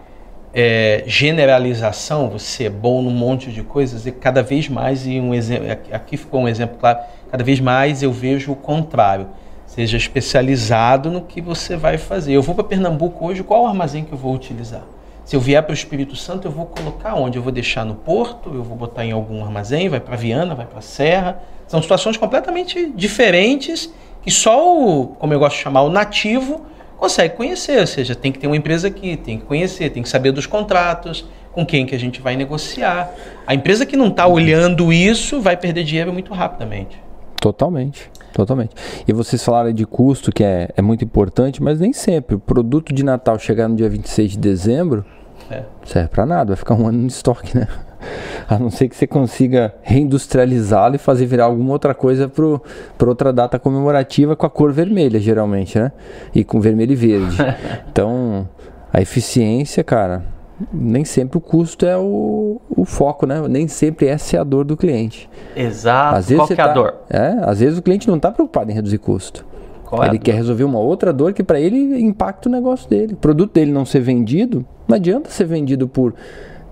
[0.52, 5.32] é, generalização, você é bom num monte de coisas, e cada vez mais, e um
[5.34, 6.98] exemplo, aqui ficou um exemplo claro,
[7.30, 9.26] cada vez mais eu vejo o contrário.
[9.66, 12.34] Seja especializado no que você vai fazer.
[12.34, 14.84] Eu vou para Pernambuco hoje, qual armazém que eu vou utilizar?
[15.24, 17.38] Se eu vier para o Espírito Santo, eu vou colocar onde?
[17.38, 20.66] Eu vou deixar no porto, eu vou botar em algum armazém, vai para Viana, vai
[20.66, 21.40] para Serra.
[21.66, 23.90] São situações completamente diferentes
[24.22, 26.66] que só o, como eu gosto de chamar, o nativo
[26.96, 27.80] consegue conhecer.
[27.80, 30.46] Ou seja, tem que ter uma empresa aqui, tem que conhecer, tem que saber dos
[30.46, 33.10] contratos, com quem que a gente vai negociar.
[33.46, 37.03] A empresa que não está olhando isso vai perder dinheiro muito rapidamente.
[37.44, 38.10] Totalmente.
[38.32, 38.74] Totalmente.
[39.06, 42.36] E vocês falaram de custo, que é, é muito importante, mas nem sempre.
[42.36, 45.04] O produto de Natal chegar no dia 26 de dezembro
[45.50, 45.62] é.
[45.84, 47.68] serve para nada, vai ficar um ano no estoque, né?
[48.48, 53.30] A não ser que você consiga reindustrializá-lo e fazer virar alguma outra coisa para outra
[53.30, 55.92] data comemorativa com a cor vermelha, geralmente, né?
[56.34, 57.36] E com vermelho e verde.
[57.92, 58.48] Então,
[58.90, 60.24] a eficiência, cara,
[60.72, 63.42] nem sempre o custo é o, o foco, né?
[63.48, 65.28] Nem sempre essa é a dor do cliente.
[65.56, 66.16] Exato.
[66.16, 66.94] Às vezes Qual é tá, a dor?
[67.10, 69.44] É, às vezes o cliente não está preocupado em reduzir custo.
[69.84, 72.88] Qual é ele é quer resolver uma outra dor que para ele impacta o negócio
[72.88, 73.14] dele.
[73.14, 76.14] O produto dele não ser vendido, não adianta ser vendido por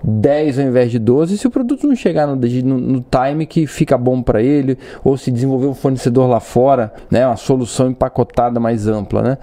[0.05, 3.67] 10 ao invés de 12 se o produto não chegar no, no, no time que
[3.67, 7.27] fica bom para ele, ou se desenvolver um fornecedor lá fora, né?
[7.27, 9.39] Uma solução empacotada mais ampla, né?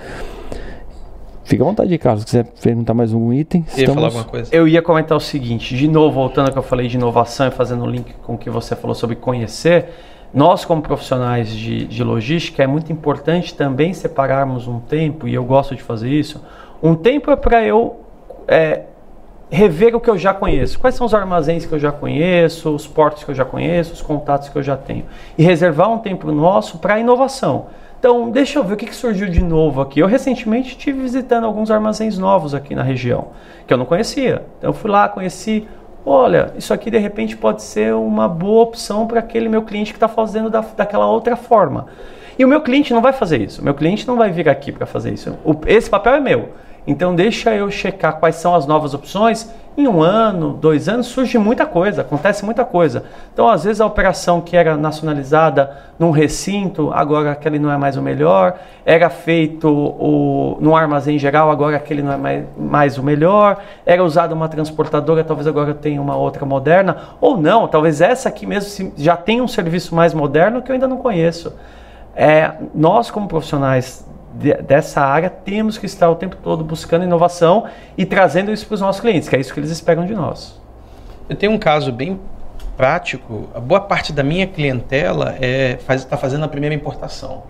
[1.50, 3.66] Fica à vontade, Carlos, se quiser perguntar mais um item.
[3.68, 3.88] Estamos...
[3.88, 4.56] Ia falar alguma coisa?
[4.56, 7.52] Eu ia comentar o seguinte, de novo, voltando ao que eu falei de inovação e
[7.52, 9.88] fazendo um link com o que você falou sobre conhecer,
[10.32, 15.43] nós, como profissionais de, de logística, é muito importante também separarmos um tempo, e eu
[15.43, 16.39] gosto de fazer isso.
[16.84, 18.00] Um tempo é para eu
[18.47, 18.84] é,
[19.50, 20.78] rever o que eu já conheço.
[20.78, 24.04] Quais são os armazéns que eu já conheço, os portos que eu já conheço, os
[24.04, 25.06] contatos que eu já tenho.
[25.36, 27.66] E reservar um tempo nosso para inovação.
[28.00, 30.00] Então, deixa eu ver o que, que surgiu de novo aqui.
[30.00, 33.28] Eu recentemente estive visitando alguns armazéns novos aqui na região,
[33.68, 34.45] que eu não conhecia.
[34.58, 35.68] Então, eu fui lá, conheci.
[36.06, 39.97] Olha, isso aqui de repente pode ser uma boa opção para aquele meu cliente que
[39.97, 41.88] está fazendo da, daquela outra forma.
[42.38, 43.62] E o meu cliente não vai fazer isso.
[43.62, 45.38] O meu cliente não vai vir aqui para fazer isso.
[45.43, 46.54] O, esse papel é meu.
[46.90, 49.48] Então deixa eu checar quais são as novas opções.
[49.78, 53.04] Em um ano, dois anos, surge muita coisa, acontece muita coisa.
[53.32, 57.96] Então, às vezes, a operação que era nacionalizada num recinto, agora aquele não é mais
[57.96, 58.56] o melhor.
[58.84, 63.60] Era feito o, no armazém geral, agora aquele não é mais, mais o melhor.
[63.86, 66.98] Era usada uma transportadora, talvez agora tenha uma outra moderna.
[67.22, 70.88] Ou não, talvez essa aqui mesmo já tenha um serviço mais moderno que eu ainda
[70.88, 71.54] não conheço.
[72.16, 77.66] É, nós, como profissionais de, dessa área, temos que estar o tempo todo buscando inovação
[77.98, 80.60] e trazendo isso para os nossos clientes, que é isso que eles esperam de nós.
[81.28, 82.20] Eu tenho um caso bem
[82.76, 83.50] prático.
[83.54, 87.44] A boa parte da minha clientela está é, faz, tá fazendo a primeira importação.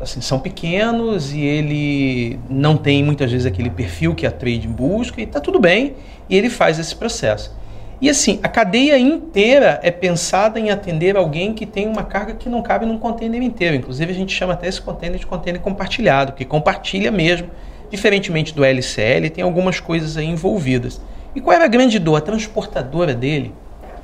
[0.00, 5.20] Assim, são pequenos e ele não tem muitas vezes aquele perfil que a trade busca
[5.20, 5.96] e está tudo bem
[6.30, 7.52] e ele faz esse processo.
[8.00, 12.48] E assim, a cadeia inteira é pensada em atender alguém que tem uma carga que
[12.48, 13.74] não cabe num container inteiro.
[13.74, 17.50] Inclusive, a gente chama até esse container de container compartilhado, que compartilha mesmo.
[17.90, 21.00] Diferentemente do LCL, tem algumas coisas aí envolvidas.
[21.34, 22.16] E qual era a grande dor?
[22.16, 23.52] A transportadora dele,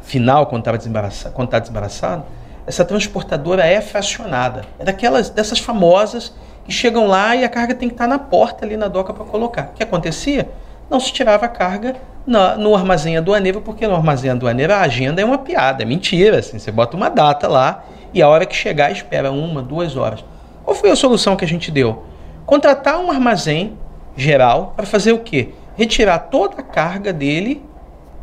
[0.02, 2.24] final, quando está desembaraçado, tá desembaraçado,
[2.66, 4.64] essa transportadora é fracionada.
[4.78, 6.34] É daquelas, dessas famosas
[6.64, 9.12] que chegam lá e a carga tem que estar tá na porta ali na doca
[9.12, 9.70] para colocar.
[9.72, 10.48] O que acontecia?
[10.90, 15.20] Não se tirava a carga no, no armazém aduaneiro, porque no armazém aduaneiro a agenda
[15.20, 16.38] é uma piada, é mentira.
[16.38, 20.24] Assim, você bota uma data lá e a hora que chegar espera uma, duas horas.
[20.64, 22.04] Qual foi a solução que a gente deu?
[22.46, 23.78] Contratar um armazém
[24.16, 25.50] geral para fazer o quê?
[25.76, 27.62] Retirar toda a carga dele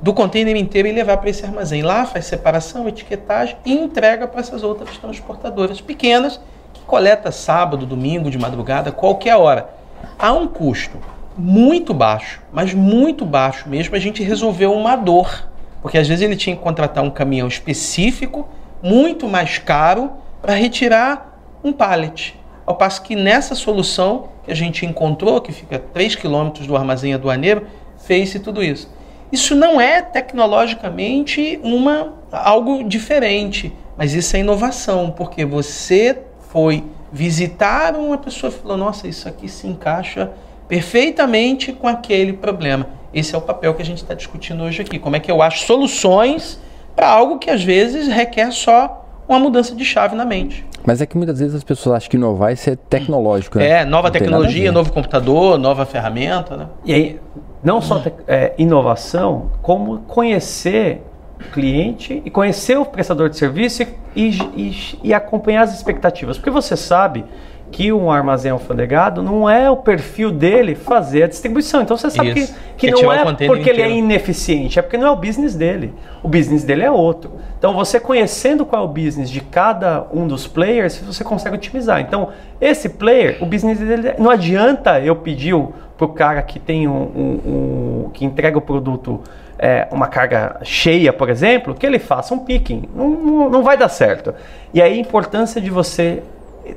[0.02, 1.84] do container inteiro e levar para esse armazém.
[1.84, 6.40] Lá faz separação, etiquetagem e entrega para essas outras transportadoras pequenas
[6.74, 9.70] que coleta sábado, domingo, de madrugada, qualquer hora.
[10.18, 10.98] Há um custo
[11.38, 15.50] muito baixo, mas muito baixo mesmo, a gente resolveu uma dor.
[15.82, 18.48] Porque às vezes ele tinha que contratar um caminhão específico,
[18.82, 20.12] muito mais caro,
[20.42, 22.40] para retirar um pallet.
[22.66, 26.76] Ao passo que nessa solução que a gente encontrou, que fica a 3 km do
[26.76, 27.68] armazém aduaneiro,
[27.98, 28.90] fez-se tudo isso.
[29.32, 37.96] Isso não é tecnologicamente uma algo diferente, mas isso é inovação, porque você foi visitar
[37.96, 40.32] uma pessoa e falou: "Nossa, isso aqui se encaixa
[40.72, 42.88] perfeitamente com aquele problema.
[43.14, 44.98] Esse é o papel que a gente está discutindo hoje aqui.
[44.98, 46.62] Como é que eu acho soluções
[46.96, 50.66] para algo que às vezes requer só uma mudança de chave na mente.
[50.86, 53.82] Mas é que muitas vezes as pessoas acham que inovar é ser tecnológico, né?
[53.82, 56.68] É, nova não tecnologia, novo computador, nova ferramenta, né?
[56.86, 57.20] E aí,
[57.62, 61.04] não só é, inovação, como conhecer
[61.38, 63.84] o cliente e conhecer o prestador de serviço
[64.16, 66.38] e, e, e acompanhar as expectativas.
[66.38, 67.26] Porque você sabe
[67.72, 71.82] que um armazém alfandegado não é o perfil dele fazer a distribuição.
[71.82, 72.54] Então você sabe Isso.
[72.78, 73.70] que, que não é porque inteiro.
[73.70, 75.94] ele é ineficiente, é porque não é o business dele.
[76.22, 77.32] O business dele é outro.
[77.58, 82.02] Então você conhecendo qual é o business de cada um dos players, você consegue otimizar.
[82.02, 85.56] Então esse player, o business dele não adianta eu pedir
[85.98, 89.22] para o cara que tem um, um, um, que entrega o produto
[89.58, 92.90] é, uma carga cheia, por exemplo, que ele faça um picking.
[92.96, 94.34] Não, não, não vai dar certo.
[94.74, 96.24] E aí a importância de você